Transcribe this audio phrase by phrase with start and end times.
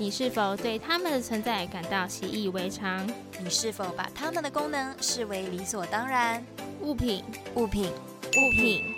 [0.00, 3.04] 你是否对它们的存在感到习以为常？
[3.40, 6.40] 你是否把它们的功能视为理所当然？
[6.80, 7.24] 物品，
[7.56, 8.94] 物品，物品，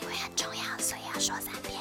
[0.00, 1.76] 因为很重要，所以要说三遍。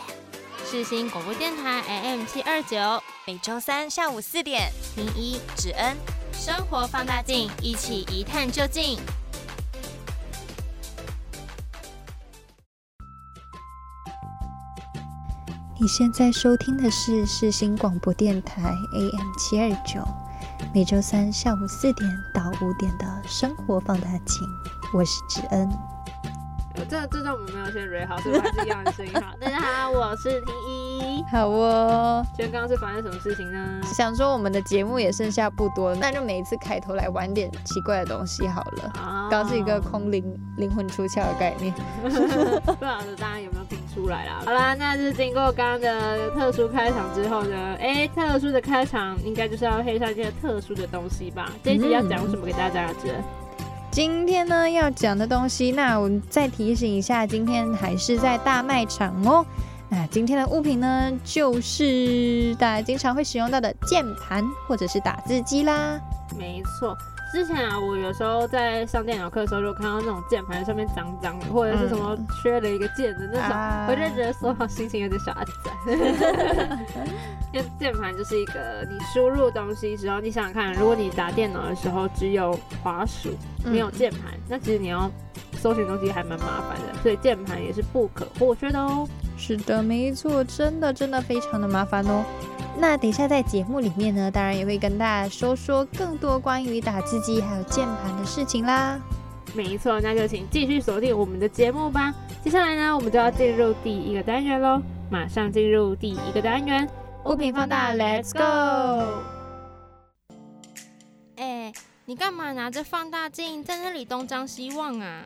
[0.66, 5.96] 世新广播电台 AM 七二九，每周三下午四点，零一芷恩
[6.34, 8.98] 生活放大镜，一起一探究竟。
[15.84, 20.02] 你现在收听的是世新广播电台 AM 七二九，
[20.74, 24.48] 每周三下午四点到五点的生活放大镜，
[24.94, 25.70] 我是芷恩。
[26.76, 29.36] 这这段我们没有先 r 好，所以还是一样的声音好。
[29.40, 31.24] 大家好，我是婷一。
[31.32, 32.26] 好哦。
[32.36, 33.82] 今天刚刚是发生什么事情呢？
[33.84, 38.92] 想说我们的节目也剩下不多，那就每一次开头来玩点奇怪的东西好了。
[39.00, 39.28] 啊。
[39.30, 40.24] 刚是一个空灵
[40.58, 41.74] 灵魂出窍的概念。
[42.02, 42.20] 不知
[42.82, 44.42] 道大家有没有听出来啦？
[44.44, 47.56] 好啦，那是经过刚刚的特殊开场之后呢？
[47.80, 51.52] 哎，特殊的开场应该就是要配上一些特殊的东西吧？
[51.64, 53.10] 这一集要讲什么给大家知？
[53.94, 59.46] 今天呢要讲的东西，那我再提醒一下，今天还是在大卖场哦。
[59.88, 66.02] 那今天的物品呢，就是大家经常会使用到的键盘或者是打字机啦。
[66.36, 66.98] 没错。
[67.34, 73.58] 之前啊，我有时候在上电脑课的时候，就看到那种键盘上面脏脏的，或者是什么缺了一个键的那种，
[73.90, 75.52] 我就觉得说心情有点小阿杂。
[77.52, 83.36] 因为键盘就是一个你输入东西时候，你想想看，如果你打电脑的时候只有滑鼠
[83.66, 85.10] 没有键盘，那其实你要
[85.54, 89.10] 搜寻东西还蛮麻烦的，所以键盘也是不可或缺的哦。
[89.46, 92.24] 是的，没错，真的真的非常的麻烦哦。
[92.78, 98.98] 那等一下在节目里面呢，当然也会跟大家说说更多关于打字机还有键盘的事情啦。
[99.54, 102.14] 没错，那就请继续锁定我们的节目吧。
[102.42, 106.88] 接下来呢，我们就要进入第一个单元喽，马上进入第一个单元，
[107.26, 109.24] 物品放大，Let's go。
[111.36, 111.74] 哎，
[112.06, 115.24] 你干嘛拿着放大镜在那里东张西望啊？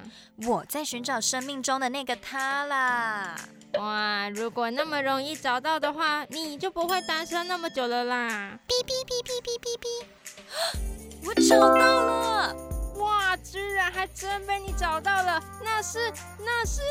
[0.48, 3.36] 我在寻找生命中的那个他啦。
[3.80, 8.58] 哇，如果那么容易找到的话，你就不会单身那么久了啦！
[8.68, 9.86] 哔哔哔哔哔哔哔，
[11.28, 12.56] 我找到了！
[12.98, 15.40] 哇，居然还真被你找到了！
[15.64, 16.82] 那是那是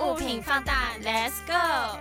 [0.00, 1.98] 物品放大，Let's go！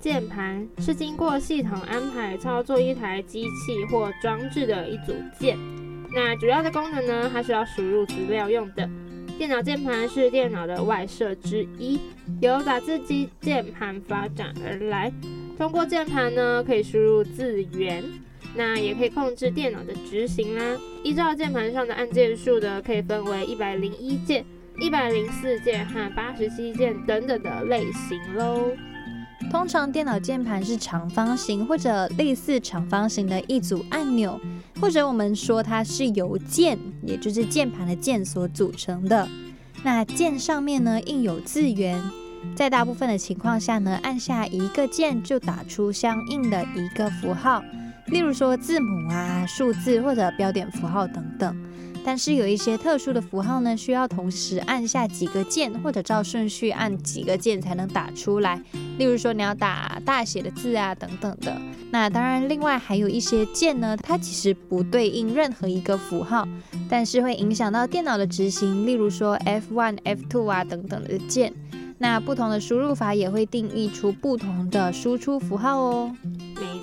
[0.00, 5.58] 键盘是经过系统安排操作一台机器或装置的一组键。
[6.16, 8.88] 那主要的功能呢，它是要输入资料用的。
[9.36, 12.00] 电脑键盘是电脑的外设之一，
[12.40, 15.12] 由打字机键盘发展而来。
[15.58, 18.02] 通过键盘呢，可以输入字源，
[18.54, 20.78] 那也可以控制电脑的执行啦。
[21.04, 24.42] 依照键盘上的按键数呢，可以分为一百零一键、
[24.80, 28.70] 一百零四键和八十七键等等的类型喽。
[29.50, 34.40] 通常电脑键盘是长方形或者类似长方形的一组按钮，
[34.80, 39.28] 或者我们说它是由键，也就是键盘的键所组成的。
[39.82, 42.02] 那键上面呢印有字源，
[42.54, 47.62] 在大部分的情况下呢，按下一个键就打出相应的一个符号，
[48.06, 51.56] 例如说字母啊、数字或者标点符号等等。
[52.06, 58.62] 但是有一些特殊的符号呢，需要同时按下几个键，或者照顺序按几个键才能打出来。
[58.96, 61.60] 例如说你要打大写的字啊等等的。
[61.90, 66.46] 那当然，另外还有一些键呢，它其实不对应任何一个符号，
[66.88, 68.86] 但是会影响到电脑的执行。
[68.86, 71.52] 例如说 F1、F2 啊等等的键。
[71.98, 76.14] 那不同的输入法也会定义出不同的输出符号哦。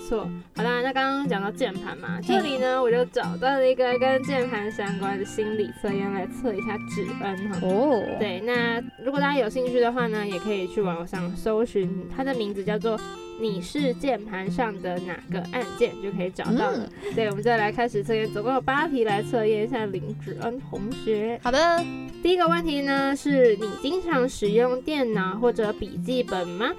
[0.04, 7.58] 没错，好啦，那刚刚讲到键盘嘛，这里呢我就找到了一个跟键盘相关的心理测验来测一下指恩哈。
[7.62, 13.00] 哦，对，那如果大家有兴趣的话呢，也可以去网上搜寻，它的名字叫做。
[13.42, 16.88] 你是键盘上的哪个按键就可以找到了。
[17.16, 21.38] 对，我们再来开始测验，总共有八题来测验一下林志恩同学。
[21.44, 21.84] 好的，
[22.22, 26.72] 第一个问题呢，是你经常使用电脑或者笔记本吗？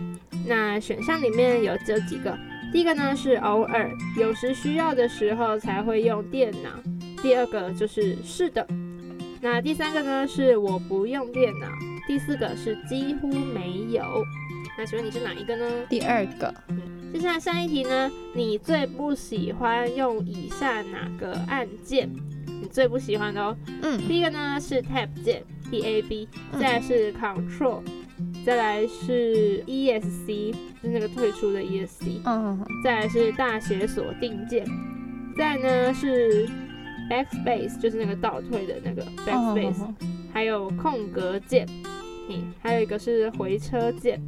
[0.47, 2.39] 那选项里面有这几个，
[2.75, 3.89] 第一个呢是偶尔，
[4.19, 6.71] 有时需要的时候才会用电脑。
[7.23, 8.67] 第二个就是是的。
[9.41, 11.69] 那第三个呢是我不用电脑。
[12.09, 14.03] 第四个是几乎没有。
[14.77, 15.65] 那请问你是哪一个呢？
[15.89, 16.53] 第二个。
[17.13, 18.11] 接下来下一题呢？
[18.35, 22.11] 你最不喜欢用以下哪个按键？
[22.61, 23.57] 你最不喜欢的哦。
[23.83, 23.97] 嗯。
[24.09, 26.29] 第一个呢是 Tab 键，T A B，
[26.59, 27.83] 再来是 Control，
[28.45, 30.53] 再来是 E S C，
[30.83, 32.21] 是那个退出的 E S C。
[32.27, 32.63] 嗯。
[32.85, 34.67] 再来是大写锁定键，
[35.37, 36.47] 再呢是
[37.11, 39.95] Backspace，就是那个倒退的那个 Backspace，
[40.33, 41.67] 还有空格键。
[42.29, 44.21] 嗯，还有一个是回车键，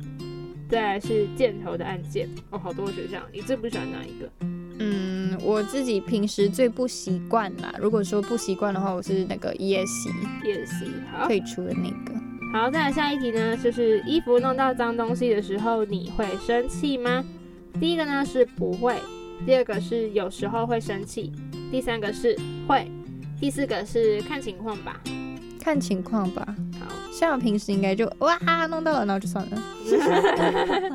[0.68, 2.28] 再来是箭头的按键。
[2.50, 4.30] 哦，好多选项，你最不喜欢哪一个？
[4.78, 7.74] 嗯，我自己平时最不习惯啦。
[7.78, 11.26] 如果说不习惯的话，我是那个 ESC，ESC 好。
[11.26, 12.20] 退出的那个。
[12.52, 17.22] 好，再来下一题呢，就是衣服弄到脏东西的时候，你会生气吗？
[17.78, 18.94] 第一个呢是不会，
[19.44, 21.30] 第二个是有时候会生气，
[21.70, 22.34] 第三个是
[22.66, 22.90] 会，
[23.38, 24.98] 第四个是看情况吧。
[25.60, 26.46] 看情况吧。
[26.80, 28.38] 好，像我平时应该就哇
[28.68, 29.62] 弄到了，然后就算了。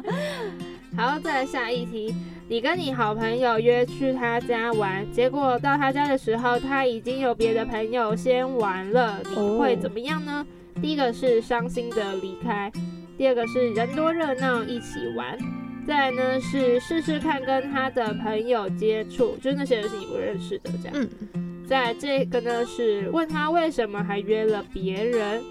[0.97, 2.15] 好，再来下一题。
[2.47, 10.45] 你跟你好朋友约去他家玩，结果到他家的时候，他已经有别的朋友先玩了，你会怎么样呢？
[10.81, 12.72] 第一个是伤心的离开，
[13.18, 15.38] 第二个是人多热闹一起玩，
[15.86, 21.07] 再来呢是试试看跟他的朋友接触，就那些人是你不认识的这样。
[21.33, 25.44] 嗯，再来这个呢是问他为什么还约了别人，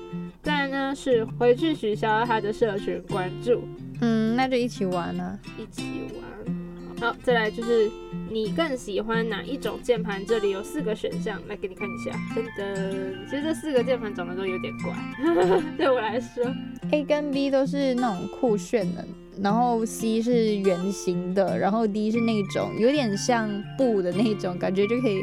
[0.42, 3.62] 再来呢是回去取消他的社群关注，
[4.00, 5.38] 嗯，那就一起玩了。
[5.56, 5.84] 一起
[6.20, 6.59] 玩。
[7.00, 7.90] 好，再来就是
[8.30, 10.22] 你更喜欢哪一种键盘？
[10.26, 12.10] 这里有四个选项，来给你看一下。
[12.36, 14.94] 噔噔，其实这四个键盘长得都有点怪，
[15.78, 16.44] 对我来说。
[16.92, 19.02] A 跟 B 都是那种酷炫的，
[19.42, 25.22] 然后 C 是圆形的，然后 D 是那种有点像布的那种感觉，就可以。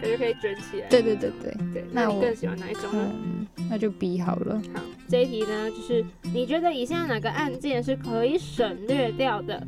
[0.00, 0.86] 感觉可以卷起来。
[0.88, 3.12] 对对对对，对，那你更喜欢哪一种呢？
[3.12, 4.62] 嗯，那就 B 好了。
[4.72, 9.66] 好，这一题呢，就是你觉得以下哪个按键是可以省略掉的？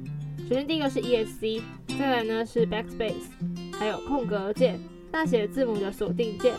[0.53, 1.63] 首先第一个是 ESC，
[1.99, 3.25] 再来呢是 Backspace，
[3.73, 4.79] 还有空格键、
[5.11, 6.53] 大写字母的锁定键、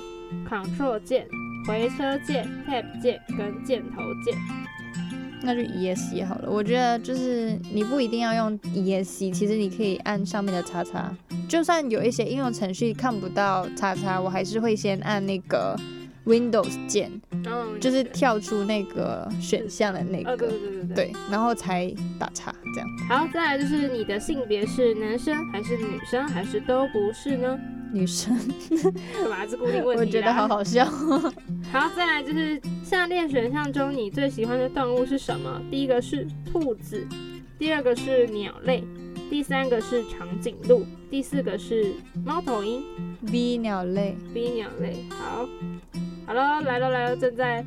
[0.50, 1.28] Ctrl 键、
[1.68, 4.36] 回车键、Tab 键跟箭头键。
[5.44, 6.50] 那就 ESC 好了。
[6.50, 11.16] 我觉得就是你不一定要用 ESC，其实你可以按上面的叉叉。
[11.48, 15.80] 就算有一些应用程序看不到叉叉，我还是会先按那个
[16.26, 17.12] Windows 键，
[17.46, 20.96] 嗯，就是跳出那个选项的那个，对对对对。
[20.96, 22.90] 对，然后才打叉这样。
[23.10, 27.60] 好，再来就是你的性别是男生还是女生，还是都不是呢？
[27.92, 28.36] 女生，
[29.14, 29.46] 干嘛？
[29.46, 30.86] 这固定问题啦我觉得好好笑。
[30.86, 35.62] 好，再来就是下列选项中你最喜欢的动物是什么？
[35.70, 37.06] 第一个是兔子，
[37.60, 38.84] 第二个是鸟类，
[39.30, 41.94] 第三个是长颈鹿，第四个是
[42.26, 42.82] 猫头鹰。
[43.32, 45.06] B 鸟类，B 鸟类。
[45.12, 45.48] 好，
[46.26, 47.64] 好了，来了来了，正在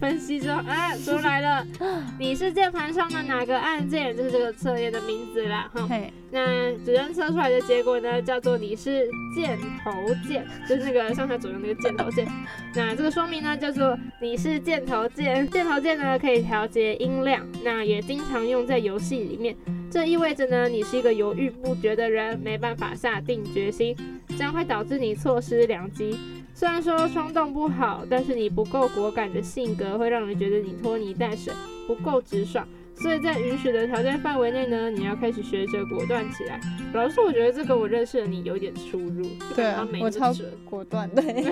[0.00, 1.66] 分析中啊，出来了。
[2.20, 4.16] 你是键盘上的哪个按键？
[4.16, 5.70] 就是这个测验的名字啦。
[5.74, 5.88] 哈，
[6.30, 9.90] 那主任测出来的结果呢，叫做你是箭头
[10.28, 12.26] 键，就是那个上下左右那个箭头键。
[12.74, 15.46] 那这个说明呢，叫做你是箭头键。
[15.50, 19.56] 箭头键呢可以调节音量，那也经常用在游戏里面。
[19.90, 23.96] 这意味着呢，你是一个犹豫不决的人，没办法下定决心，
[24.28, 26.18] 这样会导致你错失良机。
[26.56, 31.52] 虽然说冲动不好，但是你不够果敢的性格会让人觉得你拖泥带水，
[31.86, 32.66] 不够直爽。
[32.94, 36.58] 所以在允许的条件范围内呢，你要开始学着果断起来。
[36.94, 40.32] 老师，我觉得这跟我认识的你有点出入，对啊我超。
[40.64, 41.22] 果断，对，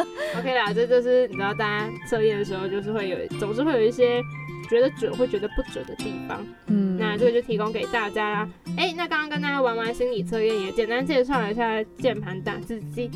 [0.38, 4.22] OK 啦，这就是你知道，大家测验的时候就是会有，总是会有一些
[4.70, 6.42] 觉得准会觉得不准的地方。
[6.68, 8.48] 嗯，那这个就提供给大家啦。
[8.78, 13.10] 哎，那刚刚跟大家玩完心理测验，也简单介绍了一下键盘打字机。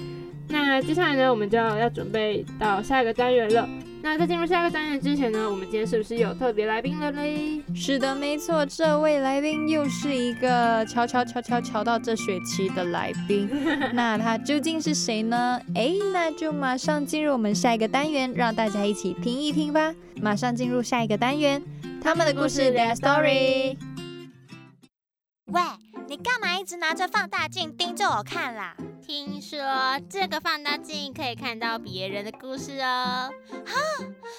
[0.48, 3.68] 那接下来呢，我们就要准备到下一个单元了。
[4.02, 7.60] 那在进入下一个单元之前呢，我们今天是不是有特别来宾了嘞？
[7.74, 13.50] 是的，没错，这位来宾又是一个悄悄悄悄瞧到这学期的来宾，
[13.94, 15.60] 那他究竟是谁呢？
[15.74, 19.92] 哎，那就马上进入我们下一个单元，让大家一起听一听吧。
[20.22, 21.60] 马上进入下一个单元，
[22.00, 23.76] 他们的故事 their story。
[25.46, 25.60] 喂，
[26.08, 28.76] 你干嘛一直拿着放大镜盯着我看啦？
[29.04, 29.58] 听说
[30.08, 33.30] 这个放大镜可以看到别人的故事哦。
[33.64, 33.74] 哈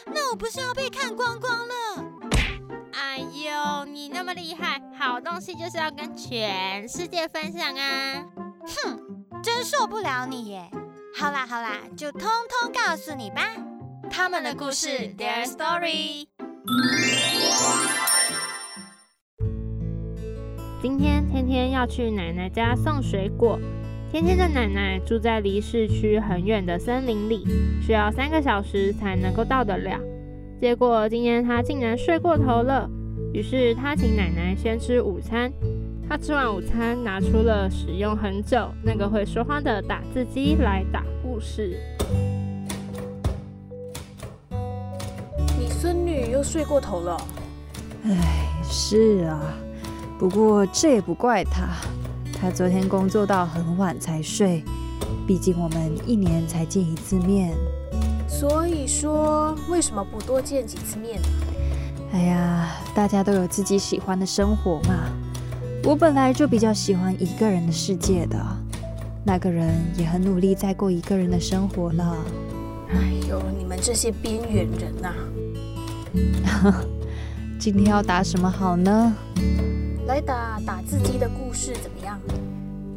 [0.06, 1.74] 那我不是要被看光光了？
[2.94, 8.26] 哎呦，你那么厉害，好东西就是要跟全世界分享啊！
[8.86, 10.70] 哼真受不了你耶！
[11.16, 13.42] 好啦好啦，就通通告诉你吧。
[14.10, 16.28] 他们的故事，their story。
[20.80, 23.60] 今天天天要去奶奶家送水果。
[24.12, 27.44] 天天的奶奶住在离市区很远的森林里，
[27.82, 30.00] 需要三个小时才能够到得了。
[30.62, 32.88] 结果今天她竟然睡过头了，
[33.34, 35.52] 于是她请奶奶先吃午餐。
[36.08, 41.76] 她吃完午餐，拿出了使用很久那个会说话的打字机来打故事。
[45.60, 47.18] 你孙女又睡过头了。
[48.06, 49.58] 唉，是啊，
[50.20, 51.68] 不过这也不怪他，
[52.40, 54.64] 他昨天工作到很晚才睡，
[55.28, 57.56] 毕竟我们一年才见一次面。
[58.28, 61.28] 所以说，为什么不多见几次面呢？
[62.14, 65.10] 哎呀，大家都有自己喜欢的生活嘛。
[65.84, 68.38] 我本来就比较喜欢一个人的世界的，
[69.24, 72.18] 那个人也很努力在过一个人的生活了。
[72.90, 75.14] 哎呦，你们这些边缘人呐！
[77.60, 79.16] 今天要打什么好呢？
[80.08, 82.18] 来打打字机的故事怎么样？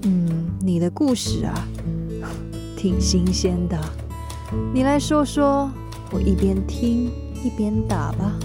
[0.03, 1.69] 嗯，你的故事啊，
[2.79, 3.77] 挺新鲜的。
[4.73, 5.69] 你来说说，
[6.13, 7.11] 我一边听
[7.45, 8.39] 一边打吧。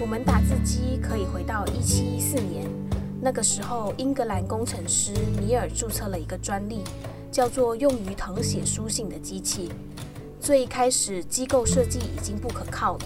[0.00, 2.70] 我们打字机可以回到一七一四年，
[3.20, 6.84] 那个时候英格兰工程师米尔注册了一个专利，
[7.32, 9.72] 叫做用于誊写书信的机器。
[10.38, 13.00] 最开始机构设计已经不可靠了，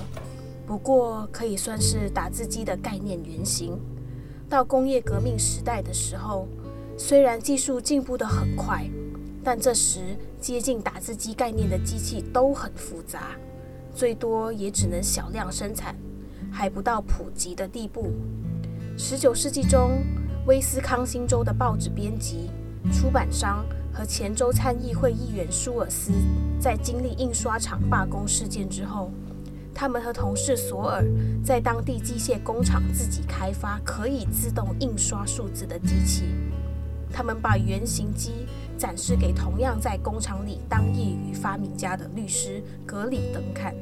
[0.66, 3.80] 不过可以算是打字机的概念原型。
[4.52, 6.46] 到工业革命时代的时候，
[6.98, 8.84] 虽然技术进步得很快，
[9.42, 10.00] 但这时
[10.38, 13.30] 接近打字机概念的机器都很复杂，
[13.94, 15.96] 最多也只能小量生产，
[16.52, 18.12] 还不到普及的地步。
[18.98, 20.04] 十九世纪中，
[20.46, 22.50] 威斯康星州的报纸编辑、
[22.92, 26.12] 出版商和前州参议会议员舒尔斯，
[26.60, 29.10] 在经历印刷厂罢工事件之后。
[29.74, 31.04] 他们和同事索尔
[31.44, 36.24] 在当地机械工厂自己开发可以自动印刷数字的机器。
[37.12, 38.46] 他们把原型机
[38.78, 43.74] 展示给同样在工厂里当业余发明家的律师格里登看。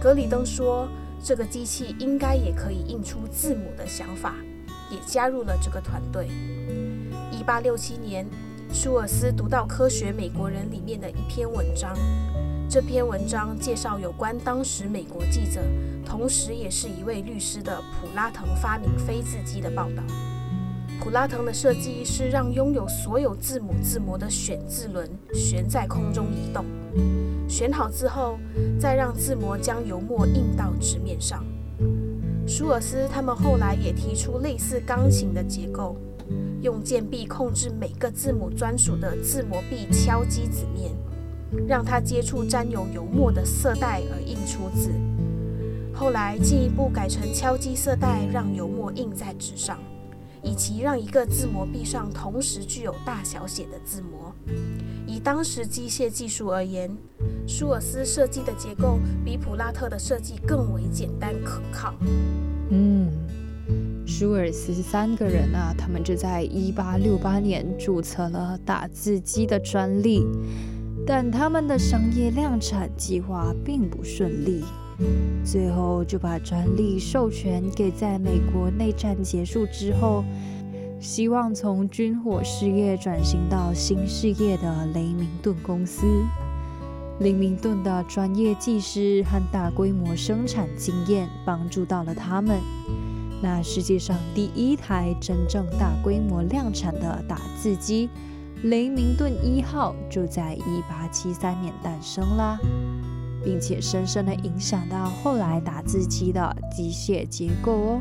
[0.00, 0.86] 格里登说，
[1.22, 4.34] 这个机器应该也可以印出字母的想法，
[4.90, 6.28] 也加入了这个团队。
[7.30, 8.26] 一八六七年，
[8.70, 11.96] 舒尔斯读到《科学美国人》里面的一篇文章。
[12.72, 15.60] 这篇文章介绍有关当时美国记者，
[16.06, 20.02] 同时也是一位律师的普拉腾发明飞字机的报道。
[20.98, 26.64] 普拉腾的设计是让拥有所有字母字模的选字轮悬在空中移动，
[27.46, 28.38] 选好字后，
[28.80, 31.44] 再让字模将油墨印到纸面上。
[32.46, 35.94] 舒尔斯他们后来也提出类似钢琴的结构，
[36.62, 40.90] 用键臂控制每个字母专属的字模臂敲击纸面。
[41.66, 44.90] 让它接触沾有油墨的色带而印出字，
[45.94, 49.78] 后来进一步改成敲击色带，让油墨印在纸上，
[50.42, 54.34] 以及让一个字模壁上同时具有大小写的字模。
[55.06, 56.90] 以当时机械技术而言，
[57.46, 61.94] 舒尔斯设计的结构比普拉特的设计更为简单可靠。
[62.70, 63.10] 嗯，
[64.06, 70.26] 舒尔斯三个人啊，他们就在一八六八年注册了打字机的专利。
[71.04, 74.62] 但他们的商业量产计划并不顺利，
[75.44, 80.24] 最后就把专利授权给在美国内战结束之后，
[81.00, 86.06] 希望从军火事业转型到新事业的雷明顿公司。
[87.18, 92.58] 雷明顿的专业技师和大规模生产经验帮助到了他们。
[93.42, 98.08] 那世界上第一台真正大规模量产的打字机。
[98.64, 102.56] 雷明顿一号就在一八七三年诞生啦，
[103.44, 108.00] 并且深深的影响到后来打字机的机械结构哦。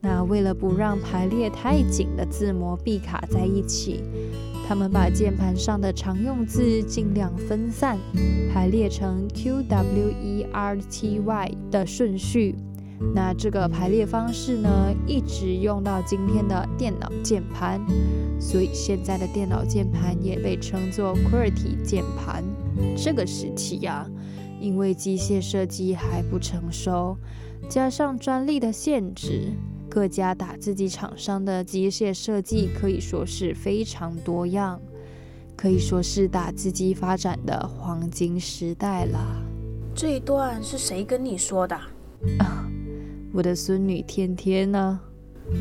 [0.00, 4.02] 那为了不让排列太紧的字模壁卡在一起，
[4.66, 7.98] 他们把键盘上的常用字尽量分散，
[8.50, 12.54] 排列成 Q W E R T Y 的顺序。
[13.14, 17.80] 那这个排列方式呢，一直用到今天的电脑键盘，
[18.38, 22.44] 所以现在的电脑键盘也被称作 QWERTY 键盘。
[22.96, 24.06] 这个时期呀，
[24.60, 27.16] 因为机械设计还不成熟，
[27.68, 29.50] 加上专利的限制，
[29.88, 34.78] 各家打字机厂商的机械设计可以说是非常多样，
[35.56, 39.18] 可以说是打字机发展的黄金时代了。
[39.94, 41.78] 这一段是谁跟你说的？
[43.32, 44.98] 我的孙女天天呢，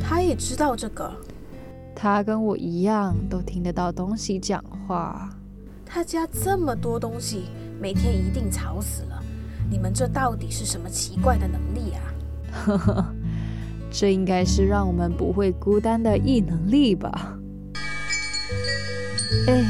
[0.02, 1.12] 她也知道这个。
[1.96, 5.30] 她跟我一样，都听得到东西讲话。
[5.86, 7.44] 她家这么多东西，
[7.80, 9.24] 每天一定吵死了。
[9.70, 12.02] 你们这到底是什么奇怪的能力啊？
[12.52, 13.06] 呵呵，
[13.92, 17.38] 这应该是让我们不会孤单的异能力吧？
[19.48, 19.64] 哎，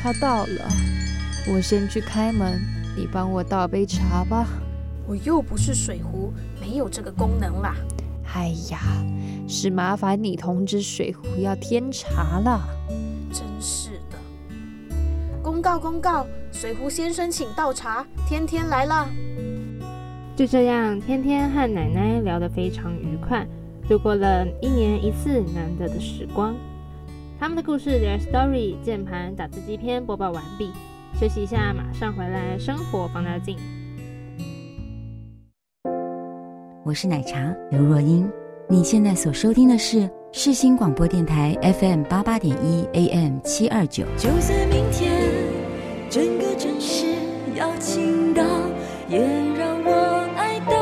[0.00, 0.68] 他到了，
[1.48, 2.60] 我先去开门，
[2.96, 4.48] 你帮我倒杯茶吧。
[5.08, 7.74] 我又不是水壶，没有这个功能啦。
[8.34, 8.78] 哎呀，
[9.48, 12.60] 是麻烦你通知水壶要添茶了。
[13.32, 14.18] 真是的！
[15.42, 19.08] 公告公告，水壶先生请倒茶，天天来了。
[20.36, 23.46] 就这样，天天和奶奶聊得非常愉快，
[23.88, 26.54] 度过了一年一次难得的时光。
[27.40, 30.72] 他们的故事《Their Story》键盘打字机篇播报完毕。
[31.18, 32.58] 休息一下，马上回来。
[32.58, 33.56] 生活放大镜，
[36.86, 38.30] 我是奶茶刘若英。
[38.68, 44.04] 你现在所收听的是世新广播电台 FM 八八点一 AM 七二九。
[44.16, 45.12] 就算明天
[46.08, 47.06] 整个城市
[47.56, 48.44] 要倾倒，
[49.08, 50.76] 也让我爱到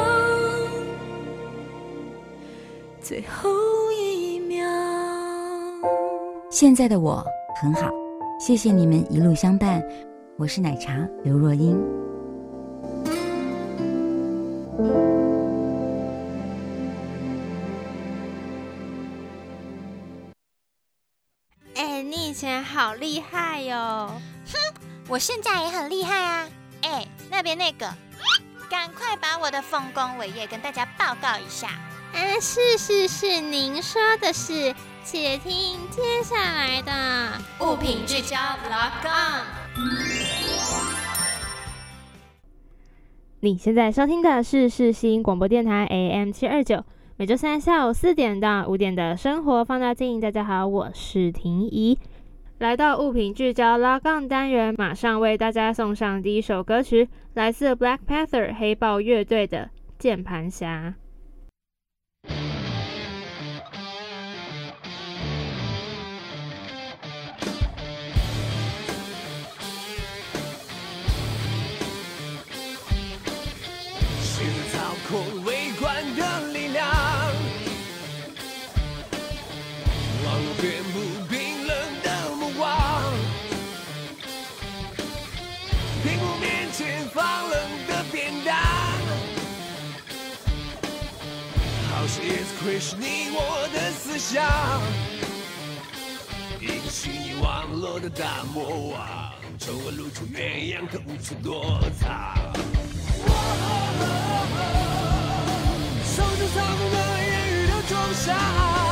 [3.01, 3.49] 最后
[3.99, 4.59] 一秒。
[6.51, 7.25] 现在的我
[7.63, 7.91] 很好，
[8.39, 9.83] 谢谢你们一路相伴。
[10.37, 11.83] 我是奶茶刘若英。
[22.75, 24.11] 好厉害哟！
[24.47, 24.59] 哼，
[25.09, 26.49] 我现在也很厉害啊！
[26.83, 27.89] 哎，那边那个，
[28.69, 31.69] 赶快把我的丰功伟业跟大家报告一下。
[31.69, 39.45] 啊，是是是，您说的是，且听接下来的物品聚焦 Log On。
[43.39, 46.85] 你现在收听的是世新广播电台 AM 七二九。
[47.17, 51.97] 每周三下午四点到五点的生活放大镜，大家好，我是婷怡。
[52.59, 59.59] 来到物品聚焦拉杠单元，马上为大家送上第一首歌曲，来自 Black Panther 黑豹乐队的
[59.99, 60.95] 《键盘侠》。
[92.65, 94.43] 会是你我的思想，
[96.59, 102.35] 一个虚拟网络的大魔王，从我露出原样，可无处躲藏。
[106.07, 108.84] 手中操控着言语的重伤。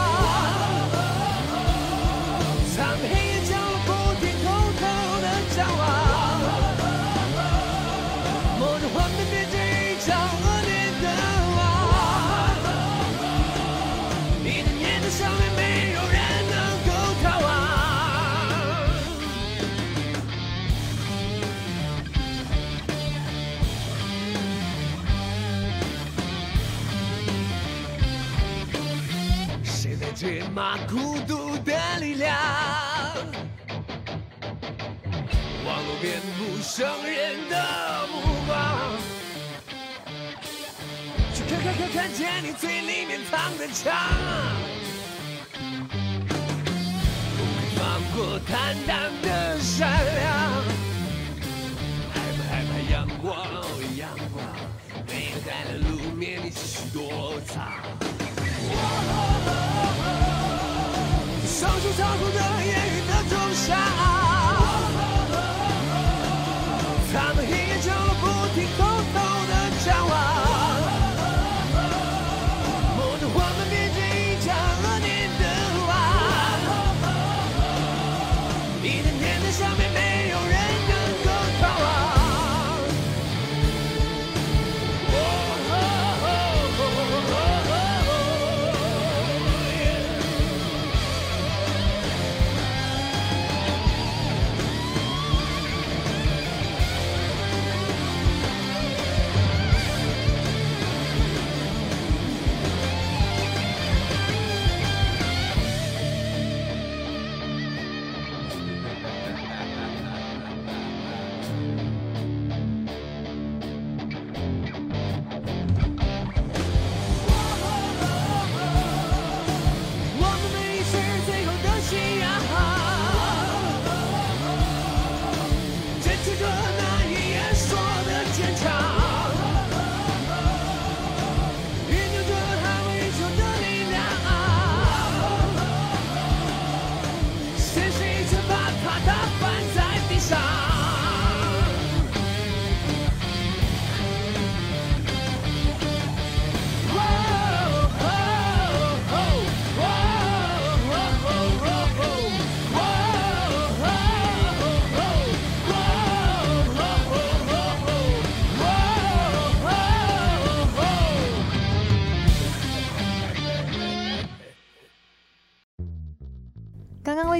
[30.53, 32.37] 解码孤独的力量，
[35.65, 38.93] 网络遍布生人的目光，
[41.35, 43.97] 去看看看看见你嘴里面藏的枪，
[47.38, 47.41] 不
[47.75, 50.29] 放过坦荡的善良，
[52.12, 53.35] 害不害怕阳光
[53.97, 54.45] 阳光，
[55.09, 57.81] 没有带来路面，你继续躲藏。
[61.62, 64.12] 唱出残酷的言语的重伤，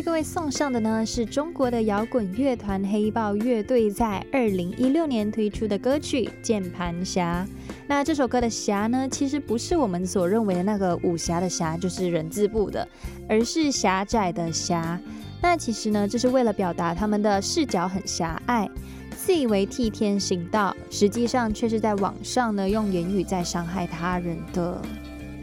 [0.05, 7.47] 各位送上的呢，是中国的摇滚乐团黑豹乐队在二零一六年推出的歌曲《键盘侠》。
[7.87, 12.87] 那这首歌的“侠”呢，其实不是我们所认为的那个武侠的“侠”，就是人字部的，
[13.29, 14.99] 而是狭窄的“狭”。
[15.41, 18.69] 那其实呢，这是为了表达他们的视角很狭隘，
[19.17, 24.83] 自以为替天行道，实际上却是在网上呢用言语在伤害他人的。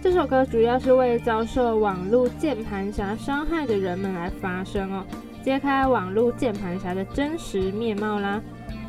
[0.01, 5.05] 这首歌主要是为遭受网络键盘侠伤害的人们来发声哦，
[5.43, 8.41] 揭开网络键盘侠的真实面貌啦，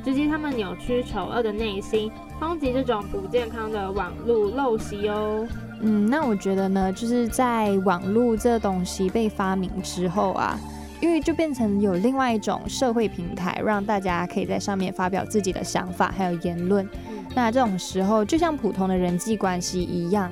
[0.05, 5.45] 直击他们扭曲丑恶的内心，抨击这种不健康的网络陋习哦。
[5.81, 10.57] 嗯，那我觉得呢，就是在网络这东西被发明之后啊，
[11.01, 16.89] 因为就变成有另外一种社会平台，让大家可以在上面发表自己的想法还有言论。
[17.35, 20.31] 那这种时候，就像普通的人际关系一样。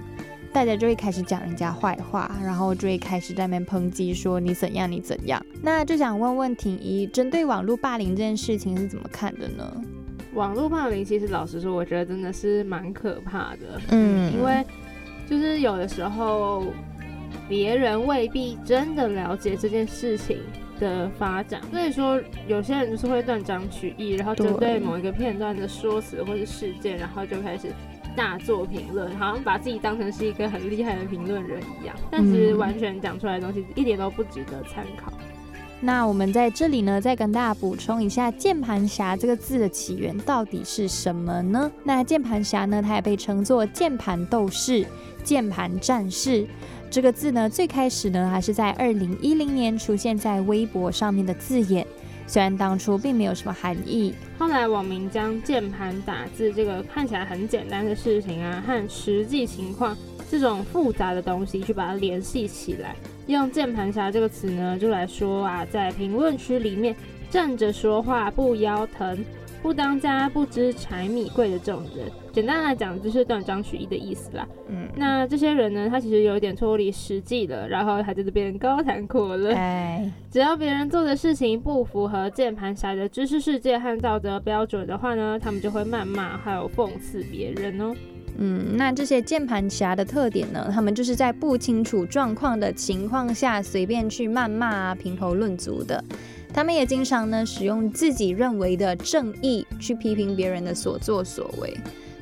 [0.53, 5.45] 大家就会开始讲人家坏话，然后就会开始在那边抨击，说你怎样你怎样。
[5.63, 9.71] 那就想问问婷宜，针对网络霸凌这件事情是怎么看的呢？
[10.35, 13.81] 网络霸凌其实老实说，我觉得真的是蛮可怕的。
[13.91, 14.65] 嗯，因为
[15.29, 16.67] 就是有的时候
[17.49, 20.39] 别人未必真的了解这件事情
[20.81, 27.69] 的发展，所以说有些人就是会断章取义，然后针对某一个片段的说辞或是事件，然后就开始。
[28.19, 35.13] 大做评论，好像把自己当成是一个很厉害的评论人一样，但其实完全讲出来的东西一点都不值得参考。
[35.81, 41.71] 那我们在这里呢，再跟大家补充一下“键盘侠”这个字的起源到底是什么呢？
[41.85, 44.85] 那键盘侠呢，它也被称作键盘斗士、
[45.23, 46.45] 键盘战士。
[46.91, 51.87] 这个字呢，最开始呢，还是在二零一零年出现在微博上面的字眼。
[52.29, 59.97] 虽然当初并没有什么含义，后来网民将键盘打字这个看起来很简单的事情啊，和实际情况
[60.31, 62.95] 这种复杂的东西去把它联系起来，
[63.27, 66.95] 用键盘侠这个词呢，就来说啊，在评论区里面
[67.31, 69.25] 站着说话不腰疼。
[69.61, 72.07] 不当家不知柴米贵的这种人，
[72.39, 74.47] 简单来讲就是断章取义的意思啦。
[74.69, 79.53] 嗯，那这些人呢，他其实有一点脱离实际了，然后还在这边高谈阔论。
[79.57, 87.93] 哎，只要别人做的事情不符合键盘侠的知识世界和道德标准的话呢，他们就会谩骂还有讽刺别人哦。
[88.37, 96.05] 嗯，那这些键盘侠的特点呢，他们就是在不清楚状况的情况下随便去谩骂啊、评头论足的。
[96.55, 101.77] 他们也经常呢使用自己认为的正义去批评别人的所作所为。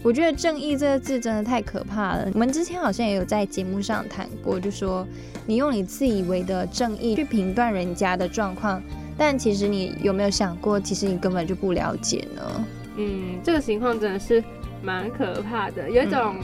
[0.07, 2.29] 我觉得“正义”这个字真的太可怕了。
[2.33, 5.05] 我们之前好像也有在节目上谈过，就说
[5.45, 8.81] 你用你自以为的正义去评断人家的状况，
[9.19, 12.65] 但其实你有没有想过，其实你根本就不了解呢？
[12.97, 14.41] 嗯，这个情况真的是
[14.81, 16.37] 蛮可怕的，有一种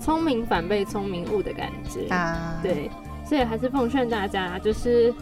[0.00, 2.58] 聪明反被聪明误的感觉啊。
[2.62, 2.90] 对，
[3.28, 5.12] 所以还是奉劝大家，就是。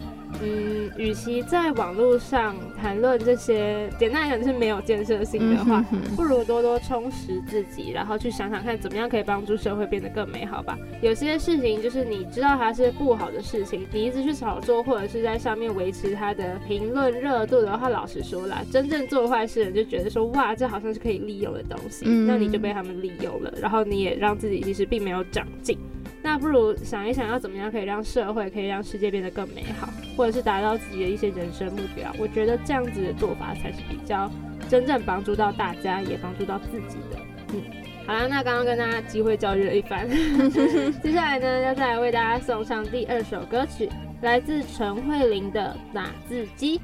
[0.41, 5.83] 嗯，与其在网络上谈论这些简单来讲就是没有建设性的话，
[6.15, 10.77] 不如多多充实自己，然后去想想看怎么样可以帮助社会变得更美好吧。
[11.01, 25.77] 有些事情就是你知道它是不好的事情，你一直去炒作或者是在上面维持它的评论热度的话，老实说啦，真正做坏事人就觉得说哇，这好像是可以利用的东西，那你就被他们利用了，然后你也让自己其实并没有长进。
[26.23, 32.13] 那不如想一想，要怎么样可以让社会、可以让世界变得更美好，或者是达到自己的一些人生目标？
[32.19, 34.31] 我觉得这样子的做法才是比较
[34.69, 37.19] 真正帮助到大家，也帮助到自己的。
[37.53, 37.61] 嗯，
[38.05, 40.07] 好了，那刚刚跟大家机会教育了一番，
[41.01, 43.89] 接下来呢，要再来为大家送上第二首歌曲，
[44.21, 46.77] 来自陈慧琳的《打字机》。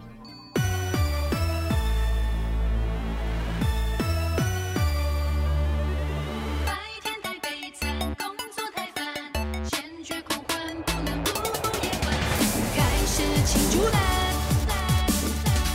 [13.78, 14.00] 舞啦，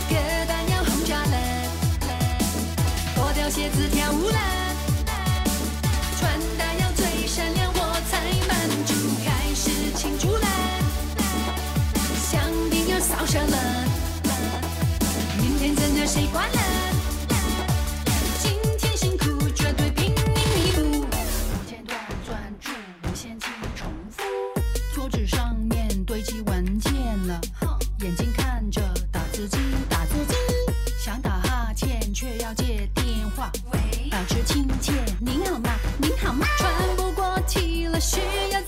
[0.09, 1.37] 歌单要轰炸了，
[3.15, 4.39] 脱掉鞋子跳舞啦，
[6.19, 7.79] 穿搭要最闪亮我
[8.11, 8.51] 才满
[8.85, 10.47] 足，开始庆祝啦，
[12.29, 13.85] 香槟要扫射了，
[15.37, 16.82] 明天真的习惯了。
[34.13, 35.71] 保持亲切您好吗？
[35.97, 36.45] 您好吗？
[36.59, 38.21] 喘不过气了需
[38.51, 38.61] 要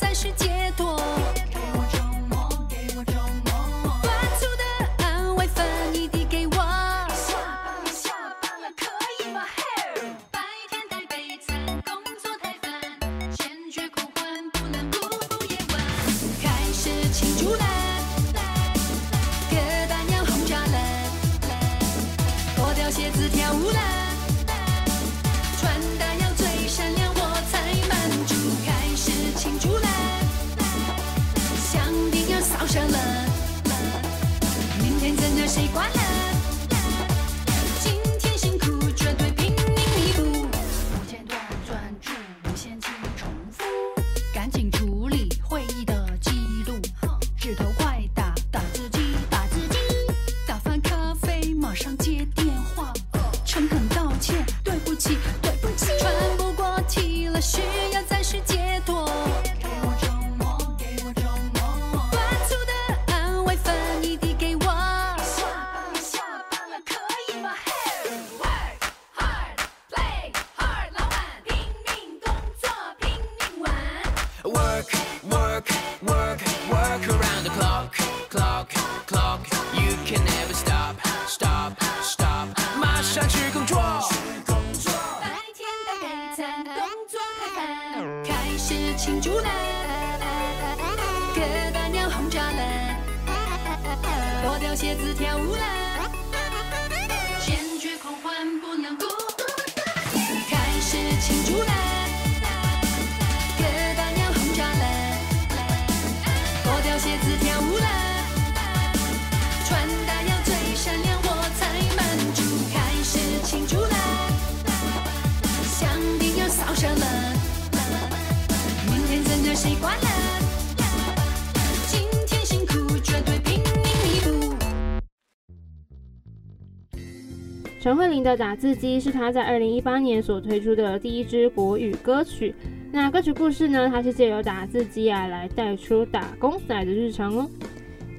[127.86, 132.56] 陈慧琳的打字机是她在二零一八年所推出的第一支国语歌曲。
[132.92, 137.48] 那歌曲故事呢，它是借由打字机啊来带出打工仔的日常哦。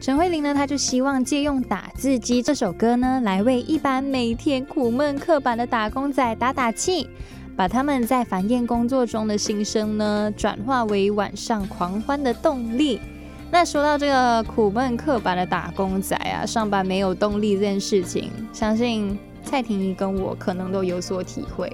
[0.00, 7.08] 陈慧琳呢，她就希望借用《打字机》这首歌呢，来为一般每天苦闷刻板的打工仔打打气，
[7.56, 13.00] 把他们在繁衍工作中的心声呢，转化为晚上狂欢的动力。
[13.50, 21.72] 那说到这个苦闷刻板的打工仔啊，上班没有动力这件事情，相信蔡婷宜跟我可能都有所体会。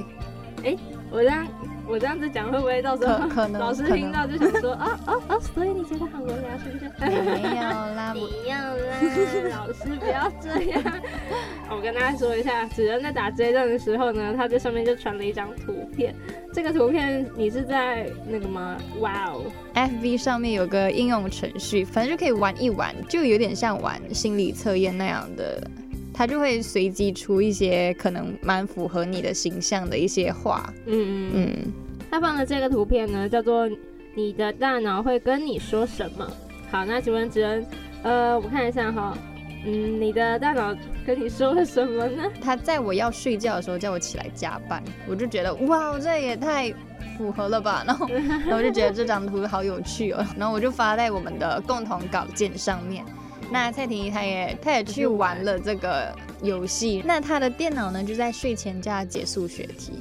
[0.62, 0.76] 哎
[1.10, 1.46] 我这样
[1.86, 6.90] 我这样子讲，会不会到时候可可能 老师听到就想说啊啊啊，所以你觉得很无聊是不是？
[7.00, 10.82] 没有啦， 我不要啦，老师不要这样。
[11.70, 16.14] 我跟大家说一下，子仁在打这一段的时候呢，他在上面就传了一张图片。
[16.54, 18.78] 这个图片你是在那个吗？
[19.00, 19.42] 哇哦
[19.74, 25.60] ，FB 上面有个应用程序，反正就可以玩一玩，就有点像玩心理测验那样的，
[26.12, 30.72] 它就会随机出一些可能蛮符合你的形象的一些话。
[30.86, 31.56] 嗯嗯嗯。
[31.56, 31.72] 嗯，
[32.10, 33.68] 他放的这个图片呢，叫做
[34.14, 36.30] “你的大脑会跟你说什么”。
[36.70, 37.66] 好，那请问子恩，
[38.02, 39.16] 呃，我看一下哈，
[39.64, 42.22] 嗯，你的大脑跟你说了什么呢？
[42.40, 46.72] 他在我要睡觉的时候叫我起来加班，我就觉得哇，这也太
[47.16, 47.84] 符合了吧。
[47.86, 53.04] 然后，然后我就觉得这张图好有趣哦，然后我就发在我们的共同稿件上面。
[53.52, 56.12] 那蔡婷宜她也她也去玩了这个
[56.42, 59.92] 游戏，那她的电脑呢就在睡前叫她解数学题。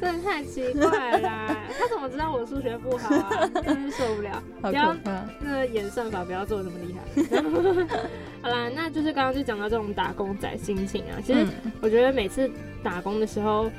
[0.00, 1.56] 真的太奇怪了啦！
[1.78, 3.46] 他怎么知道我数学不好啊？
[3.62, 4.42] 真是受不了！
[4.62, 4.96] 好不要！
[5.42, 7.98] 那个演算法不要做得那么厉害。
[8.40, 11.20] 好啦，那就是刚刚就讲到这种打工仔心情啊。
[11.22, 12.50] 其实嗯我觉得每次
[12.82, 13.70] 打工的时候，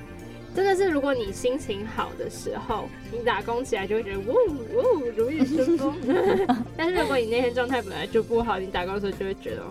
[0.53, 5.95] 真的是如果你心情好的时候，你打工起来就会觉得呜呜如日顺风。
[6.75, 9.63] 但是如果你那天状态本来就不好，你打工的时候就会觉得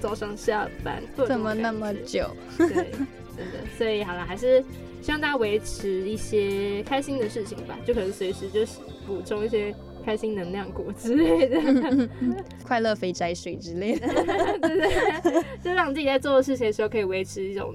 [0.00, 2.28] 早上下班怎么那么久？
[2.58, 4.62] 对，真的，所以好了，还是
[5.00, 12.08] 希望大家维持一些开心的事情吧，就可能随时就是补充一些开心能量果之类的，
[12.62, 14.06] 快乐肥宅水之类的。
[14.60, 17.74] 对对对，就让自己在做的事情的时候可以维持一种，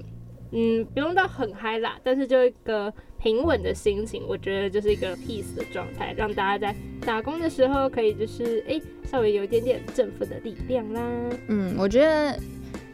[0.52, 11.02] 嗯，不用到很嗨啦，但是就一个平稳的心情，我觉得就是一个 peace 的状态，让大家在打工的时候可以就是哎、稍微有一点点振奋的力量啦。
[11.48, 12.36] 嗯，我觉得，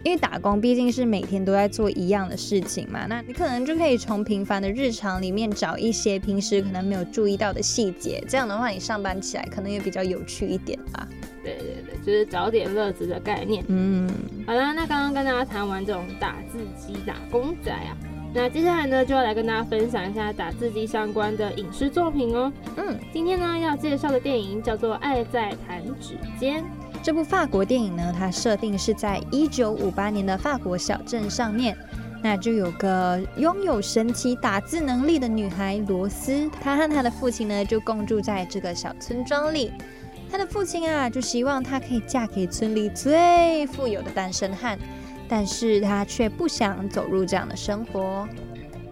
[0.05, 11.09] 因为打工毕竟是每天都在做一样的事情嘛，那你可能就可以从平凡的日常里面找一些平时可能没有注意到的细节，这样的话你上班起来可能也比较有趣一点啦。
[11.55, 13.65] 对对对，就是找点乐子的概念。
[13.69, 14.09] 嗯，
[14.47, 17.97] 好啦，那刚刚跟大家谈完这种打字机打工仔啊，
[18.35, 22.53] 那接下来呢就要来跟大家分享一下打字机相关的影视作品哦。
[22.77, 26.63] 嗯，今天呢要介绍的电影叫做《爱在弹指间》。
[27.03, 31.77] 这部法国电影呢，它设定是在一九五八年的法国小镇上面。
[32.23, 39.71] 那就有个拥有神奇打字能力的女孩罗斯，她和她的父亲呢就共住在这个小村庄里。
[40.31, 44.79] 她的父亲啊就希望她可以嫁给村里最富有的单身汉，
[45.29, 48.29] 但是她却不想走入这样的生活。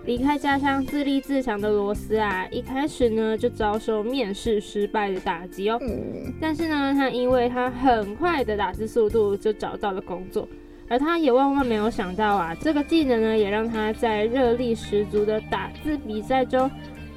[0.06, 5.78] 离开家乡自立自强的罗斯啊，一开始呢就遭受面试失败的打击哦。
[5.80, 10.46] 嗯，但是呢，他因为他很快的打字速度，就找到了工作。
[10.86, 16.70] 而他也万万没有想到啊，这个技能呢，也让他在热力十足的打字比赛中，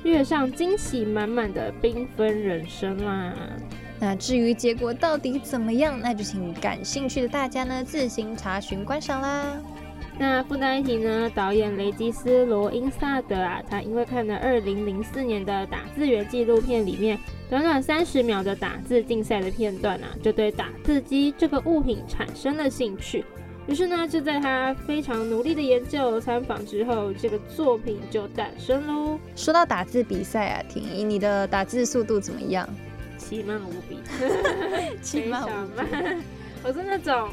[0.03, 3.33] 跃上惊喜满满的缤纷人生啦。
[3.99, 9.57] 那至于结果到底怎么样，那就请感兴趣的大家呢自行查询观赏啦。
[10.19, 23.23] 那附带一提呢，导演雷吉斯·罗因萨德啊，他因为看了2004年的打字员纪录片里面短短三十秒的打字竞赛的片段啊，就对打字机这个物品产生了兴趣。
[23.67, 29.19] 于是呢，就在他非常努力的研究参访之后，这个作品就诞生喽。
[29.35, 32.67] 说到打字比赛啊，婷宜，你的打字速度怎么样？
[33.27, 33.99] 奇慢无比，
[35.01, 35.83] 奇慢无比。
[36.63, 37.29] 我是那种，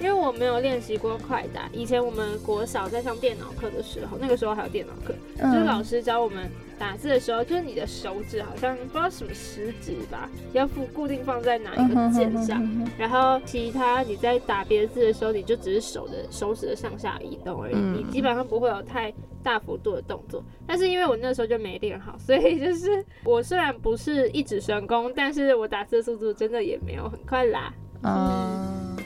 [0.00, 1.68] 因为我没有练习过快打。
[1.70, 12.62] 以前我们国小在上电脑课的时候，那个时候还有电脑课，就是老师教我们打字的时候，就是你的手指好像不知道什么食指吧，要固固定放在哪一个键上，
[12.96, 19.12] 然后其他你在打别的字的时候，你就只是手的手指的上下移动而已，你基本上不会有太。
[19.40, 27.72] 大幅度的动作，但是因为我那时候就没练好，所以就是我虽然不是一指神功，但是我打字速度真的也没有很快啦。
[28.02, 28.96] 嗯，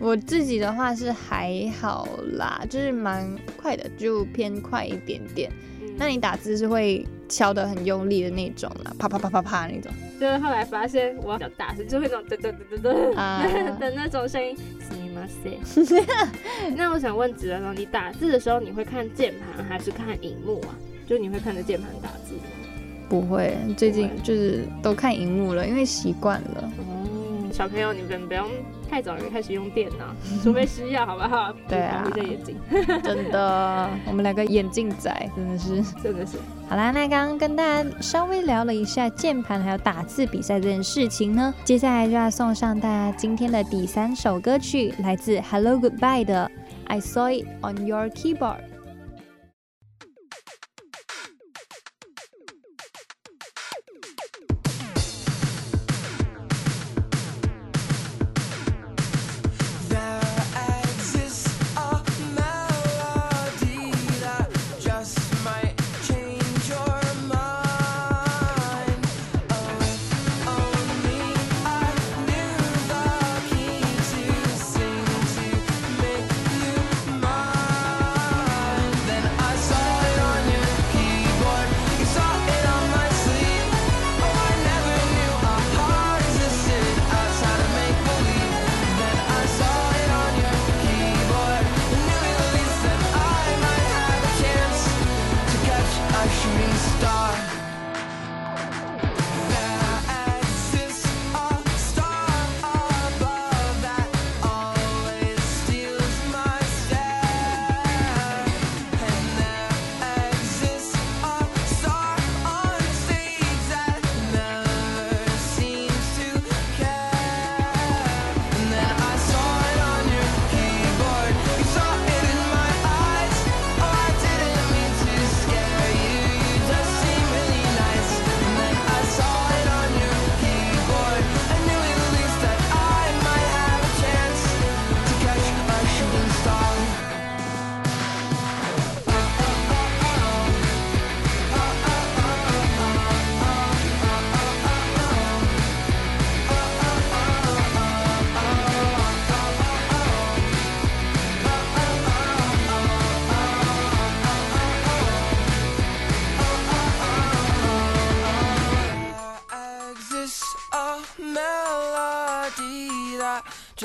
[0.00, 2.08] 我自己的话是还好
[2.38, 3.28] 啦，就是蛮
[3.60, 5.52] 快的，就偏快一点点。
[6.00, 9.92] 那你打字是会敲的很用力的那种啦，啪啪啪啪啪那种。
[10.18, 14.56] 就是后来发现我比较大声，就会那种噔噔噔噔噔 的那种声音。
[16.74, 20.74] 那我想问子仁哦，你打字的时候你会看键盘还是看荧幕啊？
[21.06, 22.40] 就你会看着键盘打字吗？
[23.08, 26.72] 不会，最近就是都看荧幕了，因为习惯了。
[26.78, 28.48] 嗯小朋友，你们不用
[28.90, 30.06] 太早就开始用电脑，
[30.42, 31.54] 除非需要，好不好？
[31.68, 32.56] 对啊，闭着眼睛。
[33.04, 36.36] 真的，我们两个眼镜仔，真的是，真的是。
[36.68, 46.50] 好啦，那刚刚跟大家稍微聊了一下键盘还有打字比赛这件事情呢，接下来就要送上大家今天的第三首歌曲，来自 Hello Goodbye 的
[46.86, 48.69] I Saw It on Your Keyboard。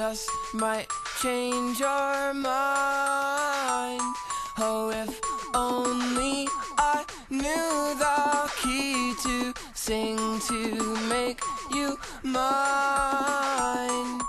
[0.09, 0.87] Just might
[1.19, 4.01] change your mind.
[4.59, 5.19] Oh, if
[5.55, 6.47] only
[6.77, 11.39] I knew the key to sing to make
[11.71, 14.24] you mine.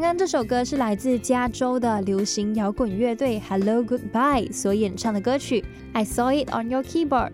[0.00, 5.60] 刚刚这首歌是来自加州的流行摇滚乐队 Hello Goodbye 所演唱的歌曲
[5.92, 7.28] 《I Saw It on Your Keyboard》，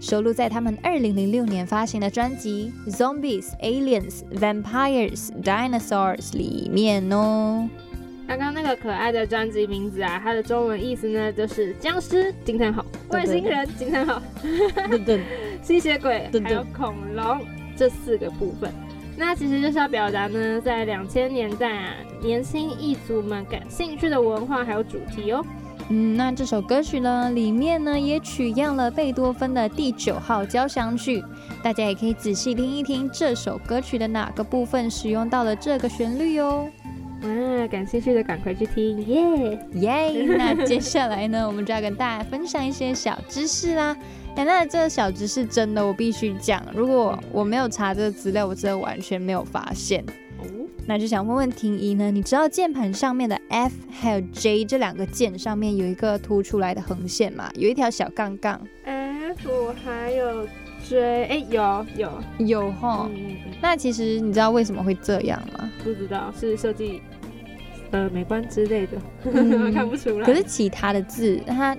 [0.00, 7.68] 收录在他们2006年发行的专辑《Zombies, Aliens, Vampires, Dinosaurs》里面哦。
[8.26, 15.20] 刚刚那个可爱的专辑名字啊，它的中文意思呢就是僵尸惊叹号、外星人惊叹号、噔噔，
[15.62, 16.42] 吸血鬼对对。
[16.42, 17.46] 还有恐龙
[17.76, 18.74] 这四个部分。
[19.18, 25.44] 那其实就是要表达呢，在两千年代啊，年轻一族们感兴趣的文化还有主题哦。
[25.90, 31.22] 嗯，那这首歌曲呢，里面呢也取样了贝多芬的第九号交响曲，
[31.62, 36.68] 大家也可以仔细听一听这首歌曲的哪个部分使用到了这个旋律哦。
[37.22, 39.58] 哇，感兴趣的赶快去听耶！
[39.80, 43.96] 耶、那接下来呢，我们就要跟大家分享一些小知识啦。
[44.38, 50.00] 哎，那这个小知识真的我必须讲，如果我没有查这个资料，我真的完全没有发现。
[50.38, 50.46] 哦，
[50.86, 57.50] 那就想问问婷宜呢，你知道键盘上面的 F 还有 J 这两个键上面有一个凸出来的横线吗？
[57.56, 60.46] 有一条小杠杠，F 还有
[60.88, 63.10] J，哎、有有，有哈。
[63.60, 65.68] 那其实你知道为什么会这样吗？
[65.82, 67.02] 不知道是设计
[67.90, 68.92] 呃美观之类的，
[69.24, 70.24] 嗯 看不出来。
[70.24, 71.76] 可是其他的字，它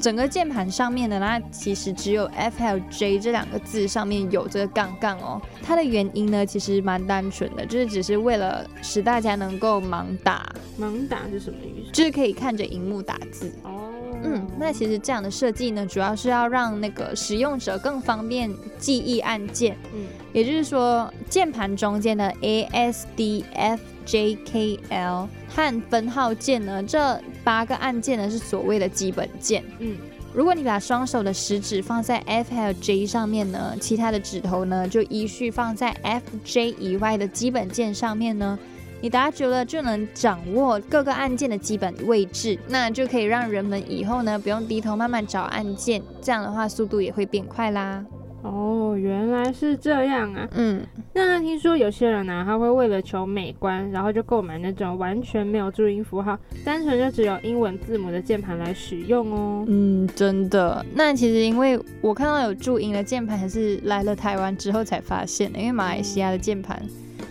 [0.00, 5.40] 整个键盘上面的那其实只有 F 还有 J 这两个字上面有这个杠杠哦。
[5.62, 11.92] 它的原因呢，其实蛮单纯的，就是只是为了使大家能够盲打，盲打是什么意思？
[11.92, 13.52] 就是可以看着荧幕打字。
[13.62, 13.92] 哦，
[14.24, 19.76] 嗯，那其实这样的设计呢，主要是要让那个使用者更方便记忆按键。
[19.92, 29.62] 嗯也就是说，键盘中间的 A S D F J K L 和分号键呢，这八个按键呢是所谓的基本键。
[29.78, 29.96] 嗯，
[30.32, 38.58] 如果你把双手的食指放在 F 还有 J 上面呢，其他的指头呢就依序放在 F、J 以外的基本键上面呢。
[39.02, 48.04] 你打久了就能掌握各个按键的基本位置，那就可以让人们以后呢不用低头慢慢找按键，这样的话速度也会变快啦。
[48.42, 50.48] 哦，原来是这样啊。
[50.52, 50.82] 嗯，
[51.12, 59.64] 那听说有些人呢、他会为了求美观，然后就购买那种完全没有注音符号，单纯就只有英文字母的键盘来使用哦。
[59.68, 60.84] 嗯，真的。
[60.94, 65.58] 那其实因为我看到有注音的键盘，还是来了台湾之后才发现的。
[65.58, 66.82] 因为马来西亚的键盘，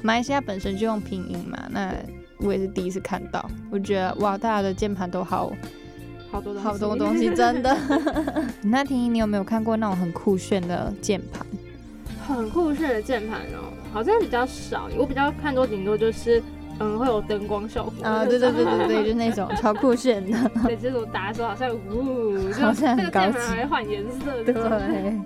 [0.01, 1.93] 马来西亚本身就用拼音嘛，那
[2.41, 3.49] 我也是第一次看到。
[3.71, 5.51] 我觉得哇，大家的键盘都好
[6.31, 7.75] 好多东西好多东西，真的。
[8.61, 11.45] 那婷婷，你有没有看过那种很酷炫的键盘？
[12.27, 14.87] 很酷炫的键盘哦，好像比较少。
[14.97, 16.41] 我比较看多顶多就是，
[16.79, 20.37] 嗯，会有灯光效果啊，对对对对对，就是那种 超酷炫的。
[20.63, 24.53] 对，这种打的时候好像呜，就好像那个很高级键盘还会换颜色的。
[24.53, 25.19] 对，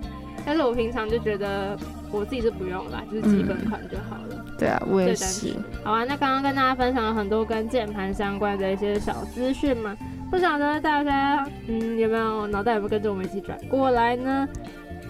[0.46, 1.76] 但是我平常就觉得
[2.10, 4.44] 我自己是不用啦，就是基本款就好了。
[4.58, 5.52] 对啊，我也是。
[5.82, 9.94] 好啊，那刚刚跟大家分享了很多跟键盘相关的一些小资讯嘛，
[10.34, 14.48] 不晓得大家嗯有没有脑袋有没有跟着我们一起转过来呢？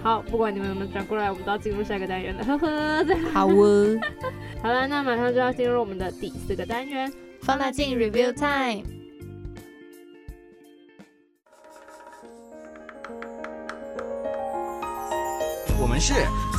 [0.03, 3.07] 好，不管你们有没有转过来，我们都要进入下一个单元了，呵呵。
[3.33, 3.99] 好哦，
[4.62, 7.11] 好了，那马上就要进入我们的第四个单元。
[7.41, 8.85] 放大镜 review time。
[15.81, 16.12] 我们是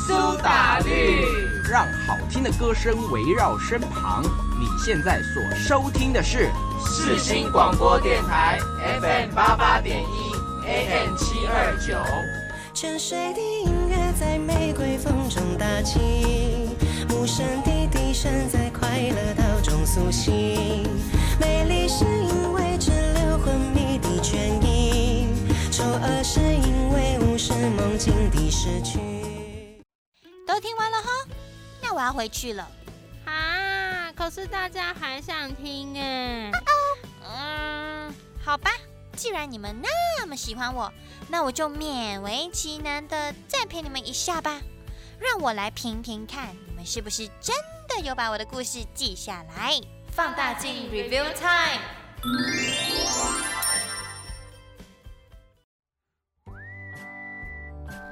[0.07, 1.23] 苏打绿，
[1.71, 4.23] 让好听的歌声围绕身旁。
[4.65, 6.49] 你现在所收听的是
[6.83, 8.57] 世新广播电台
[8.99, 11.95] FM 八八点一 AM 七二九。
[12.73, 16.75] 泉水的音乐在玫瑰风中打起，
[17.11, 20.33] 无声的笛声在快乐岛中苏醒。
[21.39, 24.35] 美丽是因为只留昏迷的倦
[24.65, 25.27] 意，
[25.71, 28.97] 丑恶是因为无视梦境的失去。
[30.47, 31.09] 都听完了哈，
[31.83, 32.67] 那我要回去了。
[33.25, 33.33] 啊，
[34.15, 36.51] 可是大家还想听哎。
[37.27, 38.13] 嗯，
[38.43, 38.71] 好吧，
[39.15, 40.91] 既然你们那么喜欢我，
[41.27, 44.61] 那我就勉为其难的再陪你们一下吧。
[45.19, 47.55] 让我来评评看，你们是不是真
[47.89, 49.79] 的有把我的故事记下来？
[50.11, 51.81] 放大镜 review time。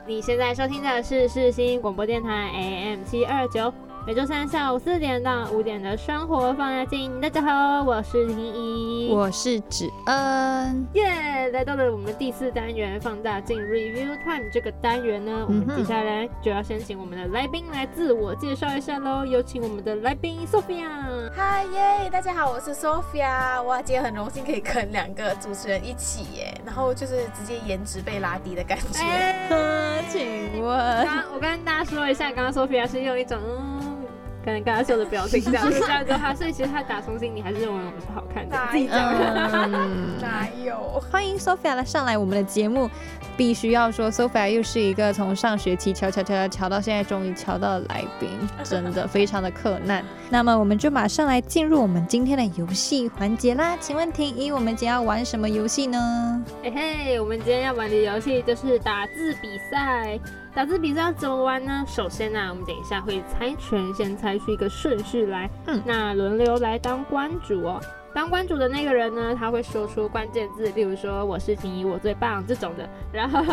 [0.06, 3.74] 你现在收听的是世新广播电台 AM 七二九，
[4.06, 7.22] 每周三下午四点到五点的生活放大镜。
[7.22, 10.86] 大家好，我是林怡，我是芷恩。
[10.92, 19.26] 耶来到了我们第四单元放大镜 Review Time 这个单元呢，我们接下来就要先请我们的来宾来自我介绍一下喽。
[19.26, 21.32] 有请我们的来宾 Sophia。
[21.34, 23.64] 嗨耶，大家好，我是 Sophia。
[23.64, 29.02] 哇，今天很荣幸可以跟两个主持人一起耶，然后就是直接颜值被拉低的感觉。
[29.02, 33.73] 哎 请问，刚我跟大家说一下，刚刚 Sophia 是用一种嗯
[34.46, 39.14] 跟跟他说的表情这样，子 这样就他，所以其实他打从心里还是认为我们是好看的，自己讲。
[39.14, 39.70] 的，
[40.22, 41.02] 哪有？
[41.12, 42.90] 欢迎 Sophia 来上来我们的节目。
[43.36, 48.30] 必须要说，Sophia 又是一个从上学期瞧瞧瞧瞧瞧到现在终于敲到的来宾，
[48.64, 50.04] 真的非常的困难。
[50.30, 53.76] 那么我们就马上来进入我们今天的游戏环节啦。
[53.80, 56.44] 请问婷宜，我们今天要玩什么游戏呢？
[56.64, 60.20] 嘿嘿，我们今天要玩的游戏就是打字比赛。
[60.56, 61.84] 打字比赛要怎么玩呢？
[61.88, 65.50] 首先呢、我们等一下会猜拳，先猜出一个顺序来。
[65.66, 67.82] 嗯那轮流来当关主哦。
[68.14, 72.88] 当关主的那个人呢，他会说出关键字，例如说“我是婷宜，我最棒”这种的。
[73.12, 73.44] 然后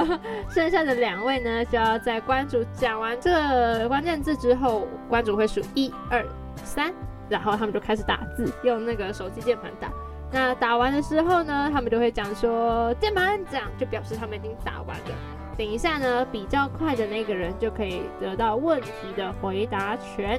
[0.50, 6.22] 剩下的两位呢，就要在关主讲完这关键字之后，关主会数一二
[6.62, 6.92] 三，
[7.28, 9.90] 然后他们就开始打字，用那个手机键盘打。
[10.30, 15.14] 那打完的时候呢，他们就会讲说键盘这样，就表示他们已经打完了。
[15.56, 20.38] 等一下呢，比较快的那个人就可以得到问题的回答权。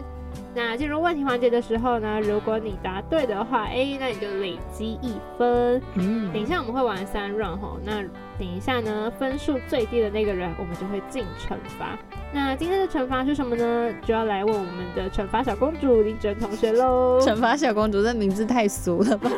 [0.54, 5.82] 那进入问题环节的时候呢，如果你答对的话，哎，那你就累积一分。
[5.96, 8.02] 嗯等一下我们会玩三 round 吼，那
[8.38, 11.98] 等一下呢，分数最低的那个人，我们就会进惩罚。
[12.34, 13.94] 那今天的惩罚是什么呢？
[14.06, 17.20] 就要来问我们的惩罚小公主林哲同学喽。
[17.22, 19.30] 惩罚小公主这名字太俗了吧？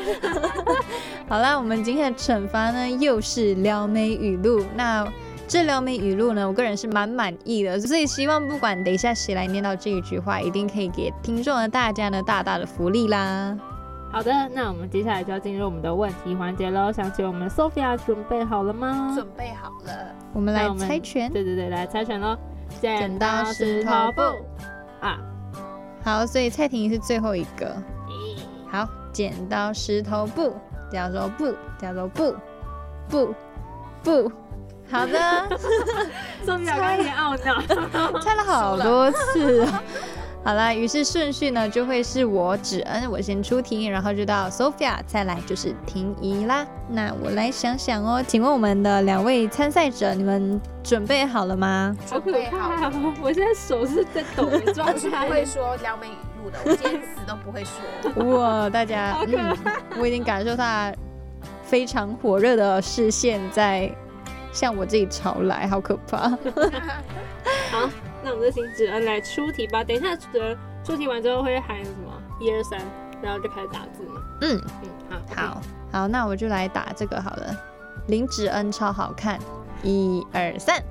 [1.29, 4.63] 好啦，我们今天的惩罚呢又是撩妹语录。
[4.75, 5.07] 那
[5.47, 13.57] 这撩妹语录呢，我个人是蛮满意的，所以希望不管等一下谁来念到这一句话，一定可以给听众的大家呢大大的福利啦。
[14.11, 16.91] 好的，那我们接下来就要进入我们的问题环节喽。
[16.91, 19.11] 想请我们 Sophia 准备好了吗？
[19.15, 21.31] 准备好了，我们来猜拳。
[21.31, 22.37] 对对对，来猜拳喽！
[22.81, 24.21] 剪剪刀石头布
[25.01, 25.19] 啊！
[26.03, 27.75] 好，所以蔡婷是最后一个。
[28.67, 30.53] 好，剪刀石头布，
[30.91, 32.35] 叫做布，叫做布，
[33.09, 33.33] 布，
[34.03, 34.31] 布。
[34.89, 35.47] 好的
[36.45, 37.61] 刚刚有点懊恼。
[38.21, 39.73] 猜了好多次哦。
[40.45, 46.67] 好了，于是顺序呢就会是我指恩，我先出题，然后就到 Sophia，再来就是婷宜啦。
[46.89, 51.95] 那我来想想哦，请问我们的两位参赛者，你们准备好了吗？
[52.09, 52.91] 好可准备好怕了。
[52.93, 53.13] 哦！
[53.21, 55.45] 我现在手是在抖的状我是不会态。
[55.45, 58.37] 说撩妹语录的，我今天 死都不会说。
[58.37, 59.57] 哇，大家，嗯，
[59.97, 60.91] 我已经感受到
[61.63, 63.89] 非常火热的视线在
[64.53, 66.29] 向我自己朝来，好可怕。
[67.69, 67.89] 好，
[68.23, 69.83] 那我们就请子恩来出题吧。
[69.83, 72.13] 等一下，子恩出题完之后会喊什么？
[72.39, 72.79] 一二三，
[73.21, 74.21] 然后就开始打字嘛。
[74.41, 74.61] 嗯，
[75.09, 77.55] 嗯，好，好，好，那我就来打这个好了。
[78.07, 79.39] 林芷恩超好看，
[79.81, 80.83] 一二三。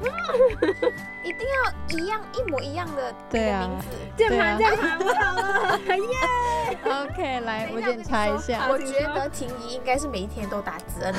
[1.24, 3.68] 一定要一样一模一样的对啊。
[4.16, 8.66] 键盘键盘，我好了， 耶！OK，来，我检查一下。
[8.70, 11.14] 我觉得婷宜应该是每一天都打子恩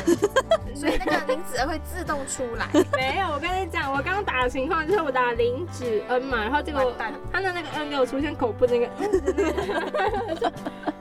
[0.75, 2.67] 所以那个林子恩会自动出来。
[2.95, 6.93] 没有，我跟你讲，我刚刚打的情况就是我打林子恩嘛，然后结果
[7.31, 8.87] 他的那个恩给我出现口部那个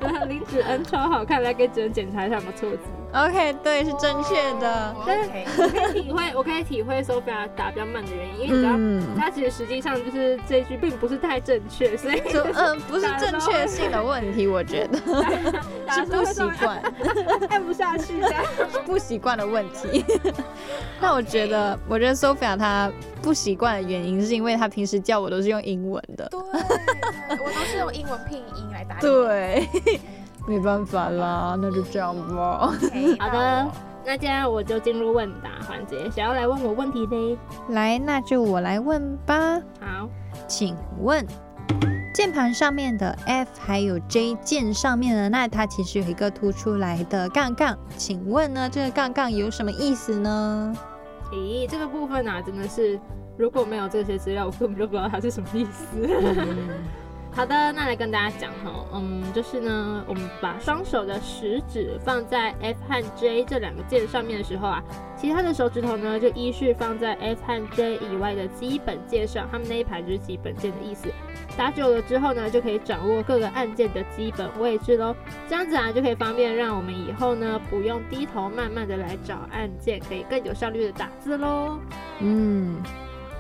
[0.00, 2.78] 恩林子恩超好看，来给子恩检查一下有没有错字。
[3.10, 4.94] OK，对，是正确的。
[5.00, 8.70] OK，我可以体会，我可以体会 Sophia 打比较慢的原因，因为你知道。
[8.76, 14.98] 嗯，它其实实际上就是这一句并不是太正确，所以就嗯，不是 正确性的问题，我觉得
[15.90, 16.82] 是不习惯，
[17.48, 18.44] 按不下去这样。
[18.84, 20.04] 不习惯的问题。
[21.00, 22.92] 那我觉得，我觉得 Sophia 她
[23.22, 26.28] 不习惯的原因，是因为她平时叫我都是用英文的。
[26.28, 26.40] 对，
[27.36, 28.96] 对我都是用英文拼音来打。
[29.00, 29.66] 对，
[30.48, 32.72] 没办法啦，那就这样吧。
[33.20, 33.70] 好的，
[34.06, 37.36] 那接下来我就进入问答环节，想要来问我问题嘞？
[37.68, 39.60] 来，那就我来问吧。
[39.78, 40.08] 好，
[40.46, 41.26] 请问，
[42.14, 50.74] 键盘上面的 F 还有 J 键上面的，那它其实有一个凸出来的杠杠，请问呢，这个杠杠有什么意思呢？
[51.30, 52.98] 咦，这个部分啊，真的是
[53.36, 55.84] 如果没有这些资料，我根本就不知道它是什么意思。
[57.38, 64.82] 好的，那来跟大家讲哈，嗯，就是呢，我们把双手的食指放在 F 和 J 这两个键上面的时候啊，
[65.16, 71.08] 其他的手指头呢就依序放在 F 和 J 以外的基本键上，他们那一排就是基本键的意思。
[71.56, 75.14] 打久了之后呢，就可以掌握各个按键的基本位置喽。
[75.48, 81.78] 这样子啊，就可以方便让我们以后呢不用低头慢慢的来找按键，可以更有效率的打字喽。
[82.18, 82.82] 嗯，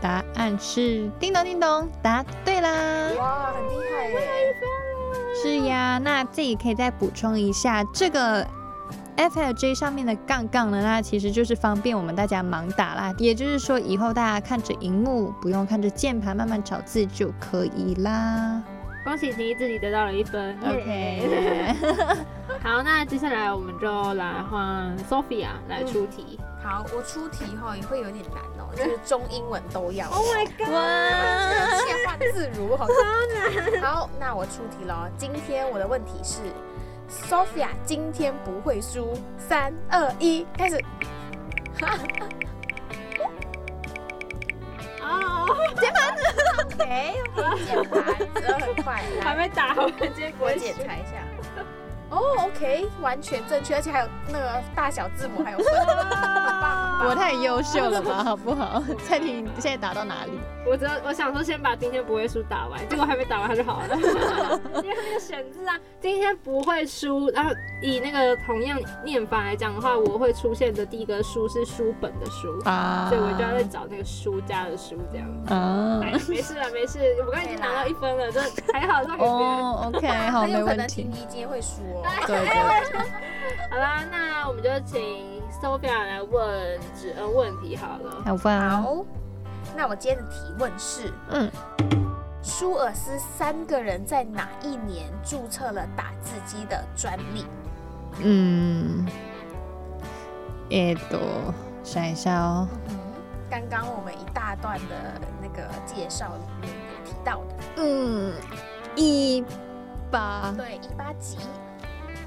[0.00, 2.70] 答案是叮咚叮咚，答对啦。
[3.18, 4.54] 哇，很厉害耶！
[5.42, 8.46] 是呀，那自己可以再补充一下，这个
[9.16, 13.14] F L J 上面的杠杠呢，那其实就是方便我们大家盲打啦。
[13.18, 18.62] 也就是说，以后大家看着荧幕，不用看着键盘慢慢找字就可以啦。
[19.04, 20.56] 恭喜你自己得到了一分。
[20.62, 21.74] OK，
[22.62, 26.38] 好，那接下来我们就来换 Sophia 来出题。
[26.62, 28.68] 好，我出题哈也会有点难哦。
[28.68, 30.08] 哦， 就是中英文都要。
[30.10, 30.68] Oh my god！
[30.68, 33.80] 哇，切换自如，好难。
[33.80, 35.10] 好，那我出题了。
[35.16, 36.40] 今天我的问题是
[37.08, 39.14] ，Sophia 今天不会输。
[39.38, 40.78] 三二一，开始。
[46.78, 48.04] ，OK，键盘，
[48.34, 49.02] 真的很快。
[49.20, 51.22] 还没打，我们接我检查一下。
[52.10, 56.08] 哦，OK，完全正确，而且还有那个大小字母，还有分， 很
[56.60, 56.87] 棒。
[57.00, 58.82] 我太优秀了吧，好不好？
[59.06, 60.32] 蔡 婷现在打到哪里？
[60.66, 63.96] 我只我想说先把今天不会输打完，结果还没打完他就好了。
[64.82, 75.28] 因为那个选字啊，今天不会输，然后以那个同样念法来讲的话，我会出现的第一个书是书本的书啊，所以我就要再找那个书家的书这样。
[75.46, 78.40] 啊，哎，没事了，没事，我刚刚已经拿到一分了，这
[78.72, 81.02] 还好，这哦，OK， 好，没问题。
[81.02, 82.02] 婷宜今天会输哦。
[82.26, 83.00] 对对对。
[83.70, 88.21] 好啦，那我们就请 Sophia 来问指恩问题好了。
[88.25, 88.81] 好吧。
[88.81, 89.05] 好。
[89.75, 91.49] 那我今天的提问是，嗯，
[92.43, 97.45] 舒尔斯三个人在哪一年注册了打字机的专利？
[98.21, 99.05] 嗯，
[100.69, 101.53] えっと，
[101.83, 102.67] 想一下哦。
[103.49, 107.55] 刚刚我们一大段的那个介绍里面有提到的。
[107.77, 108.33] 嗯，
[108.95, 109.43] 一
[110.11, 110.53] 八。
[110.57, 111.37] 对，一八几？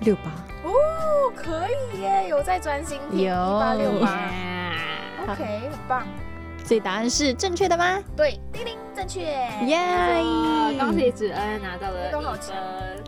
[0.02, 0.32] 六八。
[0.64, 3.22] 哦，可以耶，有在专心听。
[3.22, 3.34] 有。
[3.34, 4.32] 一八六八。
[5.28, 6.06] OK，很棒。
[6.64, 8.00] 所以答案是正确的吗？
[8.16, 9.22] 对，叮叮，正确。
[9.66, 9.78] 耶！
[10.80, 12.54] 恭喜子恩拿到了一分，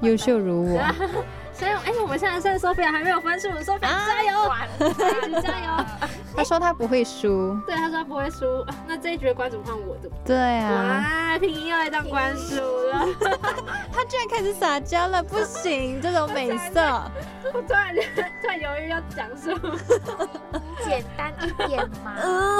[0.01, 0.81] 优秀如我。
[1.53, 4.51] 所以，哎，我们现在剩 Sophia 还没有分数，Sophia 加油，
[5.27, 5.85] 一直加油。
[6.35, 7.55] 他说他不会输。
[7.67, 8.65] 对，他说他不会输。
[8.87, 10.09] 那这一局的关主换我的。
[10.25, 11.05] 对啊。
[11.31, 13.05] 哇，平英又来当关主了。
[13.93, 16.81] 他居然开始撒娇了，不行，这种美色。
[17.53, 17.95] 我突然
[18.41, 19.77] 突然犹豫要讲什么，
[20.83, 22.15] 简单一点嘛。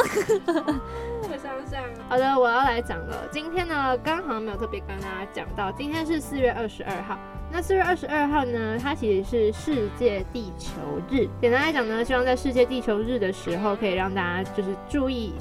[1.26, 3.28] 我想想，好的，我要来讲了。
[3.32, 7.18] 今天呢，刚好没有特别跟大家讲到，今天是四月二十二号。
[7.56, 10.72] 那四月二十二号呢，它其实是世界地球
[11.08, 11.28] 日。
[11.40, 15.34] 简单来讲呢，希望在世界地球日的时候，可以让大家就是注意。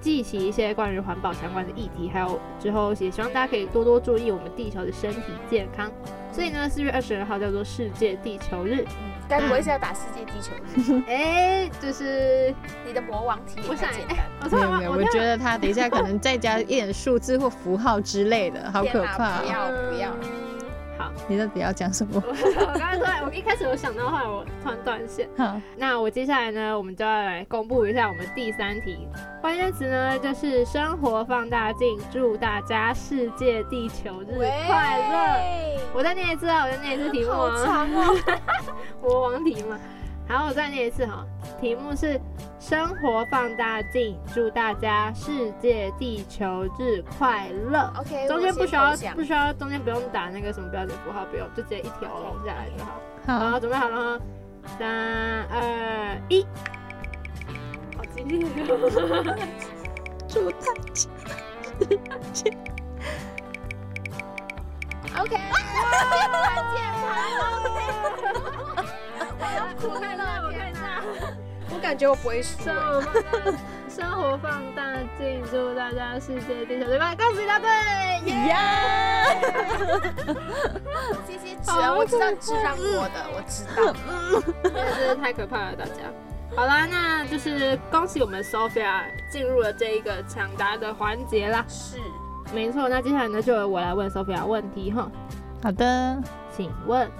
[0.00, 5.90] 记起一些关于环保相关的议题，还有之后也希望大家可以多多注意我们地球的身体健康。
[6.30, 8.84] 所以呢，四月二十二号叫做世界地球日。
[9.28, 10.52] 该不会是要打世界地球
[10.94, 11.02] 日？
[11.10, 12.54] 哎，就是
[12.86, 14.16] 你的魔王题，我想简单。
[14.48, 19.40] 没有没有，我觉得他等一下可能 再加一点数字或符号之类的，好可怕。
[19.40, 20.14] 不要不要。
[21.08, 22.22] 好，你到底要讲什么？
[22.26, 25.28] 我刚刚突然，我一开始有想到，后来我突然断线。
[25.36, 29.08] 好，那我接下来呢，我们就要来公布一下我们第三题
[29.40, 34.36] 关键词呢，就是生活放大镜，祝大家世界地球日
[34.66, 35.80] 快乐。
[35.94, 37.56] 我再念一次啊，我再念一次题目啊。
[37.56, 38.16] 好长哦，
[39.00, 39.78] 国王题嘛。
[40.28, 41.24] 好，我再念一次哈，
[41.58, 42.20] 题目是
[42.60, 47.90] 生活放大镜，祝大家世界地球日快乐。
[47.96, 53.00] OK，中间不需要不需要中间不用打那个什么标点符号，不用，就直接一条龙下来就好。
[53.26, 54.24] 好，准备好了哈，
[54.78, 54.86] 三
[55.44, 56.46] 二一，
[57.96, 59.34] 好激烈哦！
[60.28, 61.08] 祝大家
[65.16, 65.40] OK，键
[66.30, 67.08] 盘键盘
[69.82, 71.02] 我看一下，我看一下，
[71.70, 72.42] 我感觉我不会。
[73.88, 74.84] 生活放大
[75.18, 77.16] 镜，祝大家世界地球日快乐！
[77.16, 77.68] 恭喜答对，
[78.30, 78.54] 耶！
[81.26, 81.56] 谢谢，
[81.90, 83.92] 我知道你是让我的，我知道。
[84.62, 85.92] 真的是太可怕了，大家。
[86.54, 89.02] 好啦，那就是恭喜我们 Sophia
[89.32, 91.64] 进入了这一个抢答的环节啦。
[91.66, 91.98] 是，
[92.54, 92.88] 没错。
[92.88, 95.10] 那接下来呢，就由我来问 Sophia 问题哈。
[95.60, 96.16] 好的，
[96.56, 97.10] 请问，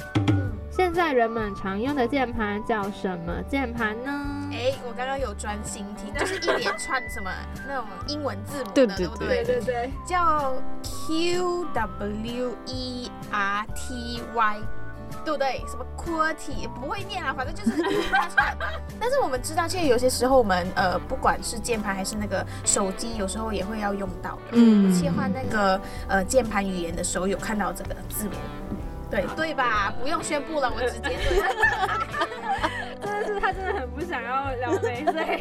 [0.99, 4.11] 在人们常用的键盘叫什么键盘呢？
[4.51, 7.30] 哎，我刚刚有专心听，就是一连串什么
[7.68, 14.59] 那种英文字母对的，对不对对对，叫 Q W E R T Y。
[15.24, 15.64] 对不对？
[15.66, 17.82] 什么 QWERTY 不会念啊，反正就是。
[19.01, 24.53] 但是我们知道，其实有些时候我们呃，不管是键盘还是那个手机，有时候也会要用到的。
[24.53, 28.32] 嗯，切换那个呃键盘语言的时候，有看到这个字母。
[29.11, 29.93] 对对吧？
[30.01, 31.43] 不用宣布了，我直接对。
[33.01, 35.41] 真的是他真的很不想要聊美对，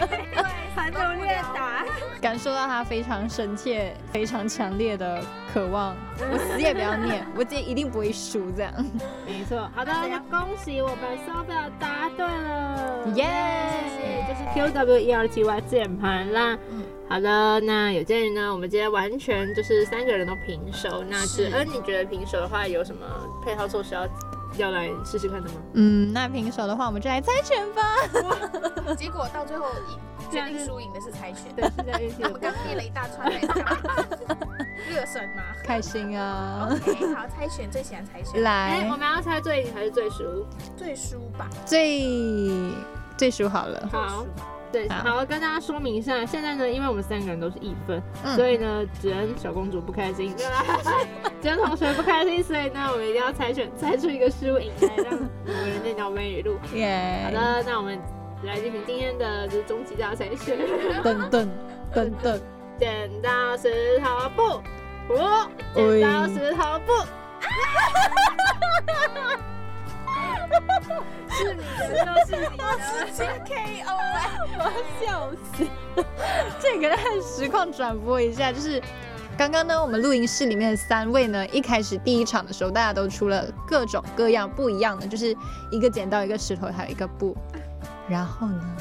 [0.76, 1.84] 很努力打，
[2.22, 5.22] 感受到他非常深切、非常强烈的
[5.54, 5.96] 渴望。
[6.20, 8.52] 我死也不要念， 我今天一定不会输。
[8.52, 8.72] 这样，
[9.26, 9.70] 没错。
[9.76, 13.28] 好的，那恭喜我们 Sophia 答对了，耶！
[14.28, 16.58] 就是 Q W E R T Y 键盘啦。
[17.10, 21.04] 好的，那有鉴于呢，我们今天完全就是三个人都平手。
[21.10, 23.06] 那子恩，你觉得平手的话有什么
[23.44, 24.08] 配套措施要
[24.58, 25.56] 要来试试看的吗？
[25.74, 27.82] 嗯，那平手的话，我们就来猜拳吧。
[28.96, 29.68] 结果到最后
[30.30, 31.44] 决定输赢的是猜拳。
[31.56, 32.62] 对，是在运气的部那我们刚分。
[32.66, 33.78] 念了一大串来干嘛？
[34.90, 40.46] 热身吗开心啊！？OK，好，猜拳最喜欢猜拳，哎，来我，们要猜最赢还是最输？
[40.76, 41.50] 最输吧。
[41.66, 42.04] 最
[43.18, 43.90] 最输好了。
[43.92, 44.26] 好，
[44.72, 50.36] 对，好好，跟大家说明一下，现在呢，因为我们三个人都是一分，嗯所以呢，只能小公主不开心，
[51.42, 56.58] 只能同学不开心，所以呢，我们一定要猜选猜出一个输赢来，让我们念到美女录。
[56.76, 57.24] 耶！
[57.26, 57.98] 好，的，那我们
[58.44, 60.58] 来进行今天的就是终极大猜选，
[61.02, 61.50] 等等
[61.94, 62.42] 等等，
[62.78, 64.42] 剪刀石头布，
[65.14, 66.94] 哦，剪刀石头布。
[71.30, 72.64] 是你的就是你的，
[73.06, 74.30] 直接 KO 哎！
[74.58, 74.72] 我要
[75.06, 75.66] 笑死！
[76.60, 78.82] 这个让实况转播一下，就是
[79.38, 85.36] 刚刚呢，我们录音室里面的三位呢，一开始第一场的时候，大家都出了各种各样不一样的，就是
[85.72, 87.38] 一个剪刀，一个石头，还有一个布。
[88.10, 88.78] 然后呢，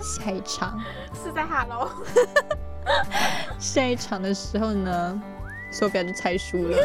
[0.00, 0.80] 下一场，
[1.22, 1.90] 是在 Hello，
[3.58, 5.22] 下一场的时候呢，
[5.72, 6.78] 手表就猜输了。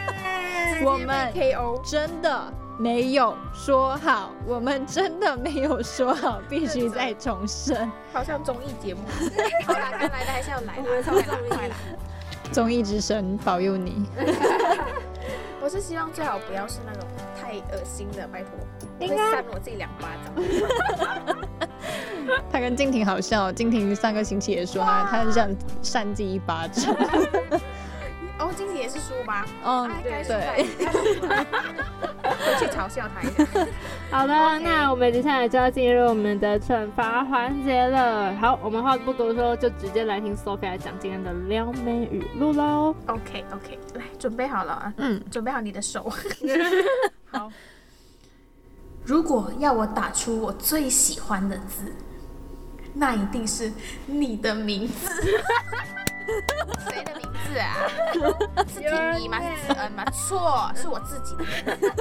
[0.82, 7.90] 我们 KO，真的没有说好，我们真的没有说好， 必须再重申。
[8.12, 9.00] 好像综艺节目。
[9.64, 11.74] 好啦，该来的还是要来啦，快啦快啦！
[12.52, 14.04] 综艺之神保佑你。
[15.60, 17.02] 我是希望最好不要是那种
[17.40, 18.50] 太恶心的，拜托，
[19.00, 20.32] 我会扇我自己两巴掌。
[22.52, 25.48] 他跟静婷好笑，静婷上个星期也说他他很想
[25.82, 26.94] 扇自己一巴掌。
[28.38, 29.44] 哦，金姐也是输吗？
[29.64, 30.64] 哦对对回
[32.58, 33.46] 去嘲笑他一下。
[34.10, 38.34] 好的那我们接下来就要进入我们的惩罚环节了。
[38.36, 42.94] 好，我们话不多说，就直接来听 Sophia 来讲今天的撩妹语录喽。
[43.06, 46.12] OK OK，来准备好了啊，嗯，准备好你的手。
[47.32, 47.50] 好，
[49.04, 51.92] 如果要我打出我最喜欢的字，
[52.92, 53.72] 那一定是
[54.06, 55.10] 你的名字。
[56.88, 57.88] 谁的名字啊？
[58.68, 59.38] 是婷妮吗？
[59.40, 60.04] 是子恩吗？
[60.10, 61.92] 错，是我自己的名字。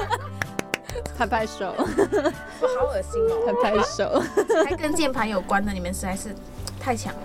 [1.18, 3.54] 拍拍手，我好恶心哦！
[3.62, 4.24] 拍拍手。
[4.66, 6.34] 还跟键盘有关的，你们实在是
[6.80, 7.22] 太强了。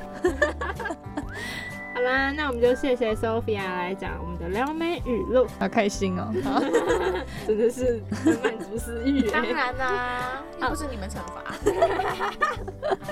[1.95, 6.33] 好啦，那我们就谢谢 Sophia 来讲我们的撩妹语录，好开心哦！
[7.47, 9.31] 真的是很满足私欲耶。
[9.31, 11.55] 当然啦、又不是你们惩罚。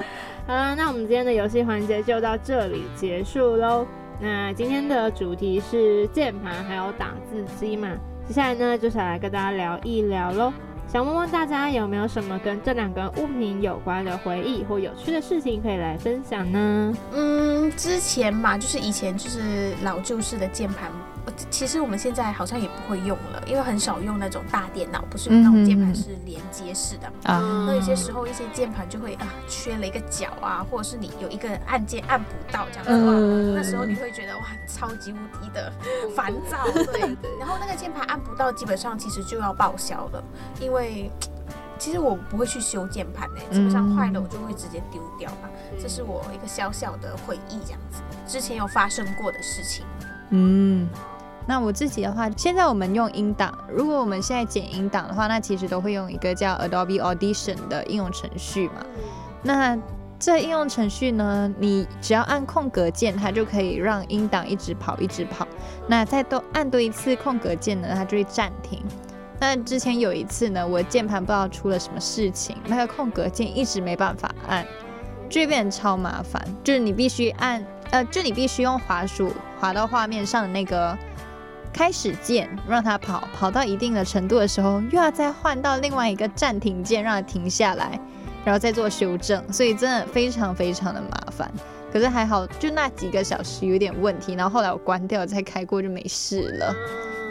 [0.48, 3.86] 好了，那我们今天的游戏环节就到这里结束喽。
[4.18, 7.90] 那今天的主题是键盘还有打字机嘛，
[8.26, 10.50] 接下来呢就是来跟大家聊一聊喽。
[10.90, 16.94] 想问问大家有没有什么跟这两个物品有关的回忆或有趣的事情可以来分享呢？
[17.12, 20.90] 嗯，之前嘛，就是以前就是老旧式的键盘，
[21.50, 27.06] 其实我们现在好像也不会用了，因为很少用那种大电脑，不是有那种键盘是连接式的。
[27.24, 35.72] 啊，那有些时候一些键盘就会啊缺了一个角啊，或者是你有一个按键按不到这样的话，嗯那时候你会觉得哇超级无敌的
[36.14, 37.00] 烦躁，对。
[37.38, 40.22] 然后那个键盘按不到，基本上其实就要报销了，
[40.60, 41.10] 因为
[41.78, 45.48] 其实我不会去修键盘诶，基本上坏了我就会直接丢掉嘛。
[45.80, 49.84] 这是我一个小小的回忆，这样子之前有发生过的事情。
[50.30, 50.88] 嗯。
[51.48, 58.84] 那我自己的话，现在我们用音档，如果我们现在剪音档的话，那其实都会用一个叫 Adobe Audition 的应用程序嘛。
[59.42, 59.74] 那
[60.18, 65.48] 这应用程序呢，你只要按空格键，它就可以让音档一直跑，一直跑。
[65.86, 68.84] 那再多按多一次空格键呢，它就会暂停。
[69.40, 74.66] 那之前有一次呢，我键盘不知道出了什么事情，那个空格键一直没办法按，
[75.30, 76.44] 就会变得超麻烦。
[76.62, 80.98] 就是你必须按，呃，就你必须用滑鼠滑到画面上的那个
[81.78, 87.96] 开始键，让它跑，跑到一定的程度的时候，又要再换到另外一个暂停键，让它停下来。
[88.44, 91.48] 然后再做修正，所以真的非常非常的麻烦。
[91.92, 96.74] 可是还好，就那几个小时有点问题，然后后来我关掉再开过就没事了。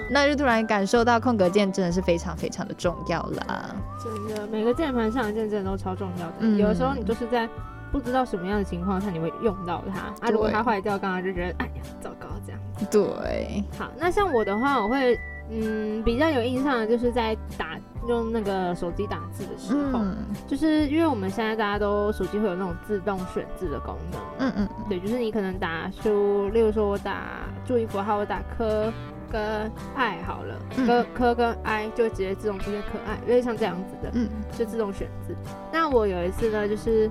[0.10, 3.76] 那就突然感受到空格键真的是非常非常的重要啦。
[4.02, 6.34] 真的，每个键盘上的键真的都超重要的。
[6.40, 7.50] 嗯有的时候你就是在
[7.92, 10.28] 不知道什么样的情况下你会用到它。
[10.28, 12.62] 啊，如果它坏掉，刚刚就觉得哎呀糟糕这样。
[12.92, 15.18] 对，好，那像我的话，我会
[15.50, 17.78] 嗯比较有印象的就是在打
[18.08, 20.16] 用那个手机打字的时候，嗯。
[20.48, 24.86] 就是因为我们现在大家都手机会有那种自动选字的功能，嗯嗯嗯。
[24.90, 27.24] 对，就是你可能打出，例如说我打
[27.66, 28.92] 注意符号，我打科
[29.30, 30.88] 跟爱好了，嗯。
[30.88, 34.30] 科科跟 i 就会直接自动出现可爱，因为像这样子的，嗯。
[34.58, 35.36] 就自动选字。
[35.74, 37.10] 那我有一次呢，就是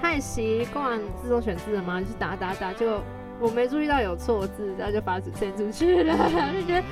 [0.00, 3.00] 太习惯自动选字了吗，就是打打打，就
[3.40, 6.14] 我没注意到有错字，然后就把纸伸出去了，
[6.52, 6.82] 就觉得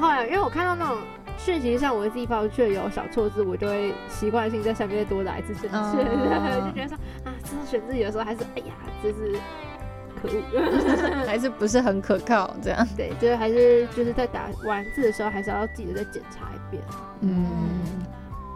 [0.00, 0.98] 后来因为我看到那种。
[1.38, 9.38] 讯息上我自己发出去有小错字，我就会习惯性在下面再多打一次正确 就觉得说啊字真的选自己的时候，还是哎呀，就是
[10.20, 11.24] 可恶。
[11.28, 12.88] 还是不是很可靠这样。
[12.96, 16.82] 对，就是还是就是在打完字的时候，还是要记得再检查一遍。
[17.20, 17.44] 嗯，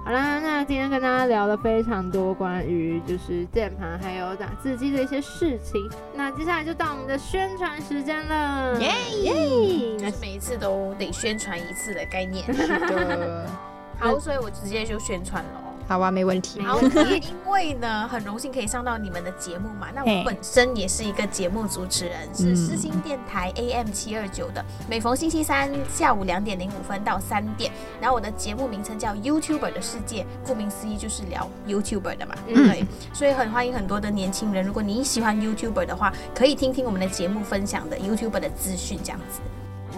[0.03, 5.81] 好啦，那今天跟大家聊了非常多关于就是键盘还有打字机的一些事情，
[6.15, 8.91] 那接下来就到我们的宣传时间了，耶
[9.23, 9.97] 耶！
[10.01, 12.45] 那就是每一次都得宣传一次的概念。
[12.53, 13.47] 是的，
[14.01, 15.70] 好，所以我直接就宣传了哦。
[15.91, 16.61] 好啊，没问题。
[16.63, 19.89] 好，因为呢，很荣幸可以上到你们的节目嘛。
[19.93, 27.73] 那我本身也是一个节目主持人，是世新电台 AM 七二九的，每逢星期三下午两点零五分到三点。
[28.01, 32.37] 然后我的节目名称叫 YouTuber 的世界，顾名思义就是聊 YouTuber 的嘛。
[32.47, 39.41] 嗯对，所以很欢迎很多的年轻人，如果你喜欢 YouTuber 的话，可以听听我们的节目分享的 YouTuber 的资讯，这样子。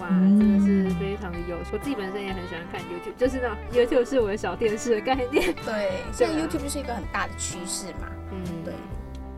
[0.03, 1.71] 哇，真的是非常的优秀。
[1.73, 5.53] 我自己本身也很喜欢看 YouTube，就是那种 YouTube 是我的小电视的概念。
[5.65, 8.07] 对， 现在 YouTube 就是一个很大的趋势嘛。
[8.31, 8.73] 嗯，对。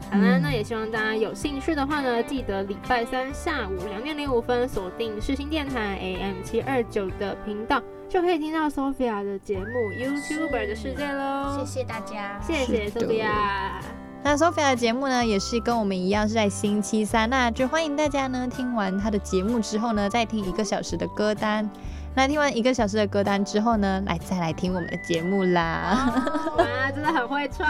[0.09, 11.57] 好啦，那也希望大家有兴趣的话呢，记得礼拜三下午两点零五分锁定世新电台 AM 七二九的频道，就可以听到 Sophia 的节目 YouTuber 的世界喽。
[11.59, 14.05] 谢谢大家，谢谢 Sophia。
[14.26, 21.69] 那 Sophia 的节目呢，也是跟我们一样是在星期三，那就欢迎大家呢听完她的节目之后呢，再听一个小时的歌单。
[22.15, 26.11] 那听完一个小时的歌单之后呢，来再来听我们的节目啦。
[26.57, 27.69] 哇，真的很会串。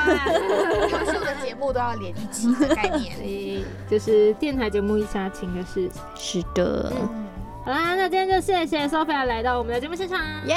[0.89, 3.17] 优秀的节目都要连一起的概念。
[3.19, 6.01] 诶就是电台节目一家亲的事情。
[6.15, 6.89] 是的，
[7.65, 10.55] 好啦，那今天就谢谢 Sophia 来到我们的节目现场，耶、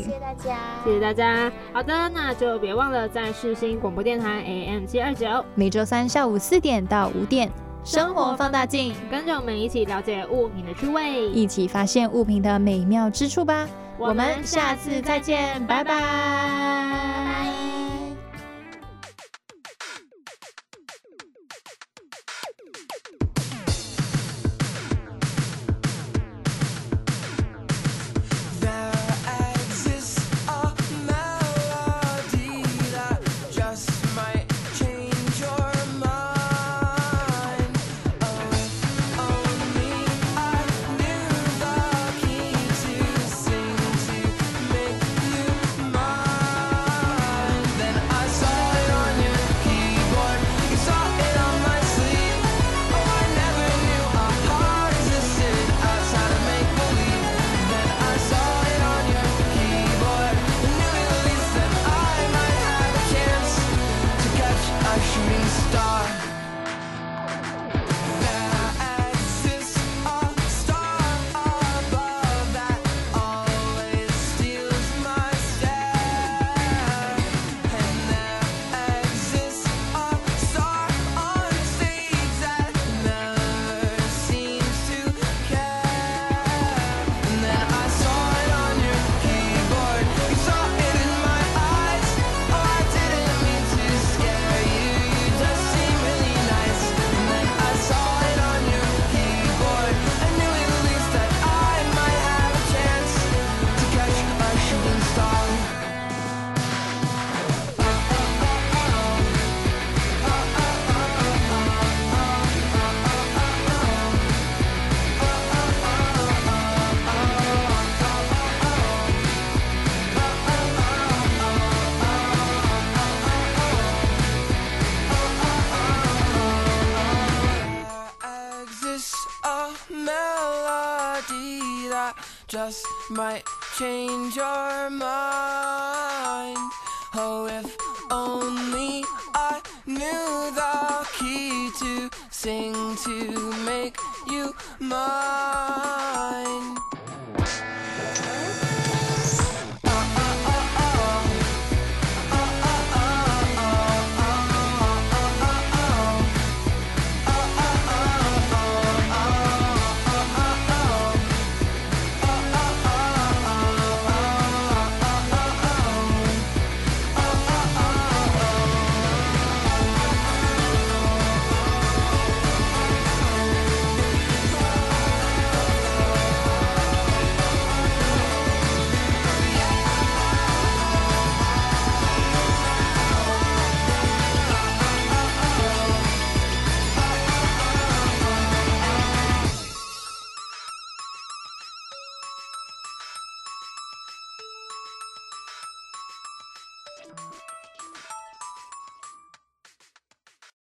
[0.00, 1.50] 谢谢大家，谢谢大家。
[1.72, 7.50] 好的，那就别忘了在世新广播电台 AM 七二九，每周三下午四点到五点，
[7.82, 11.28] 生活放大镜，跟着我们一起了解物品的趣味。
[11.30, 13.68] 一起发现物品的美妙之处吧。
[13.98, 17.50] 我们下次再见，拜拜。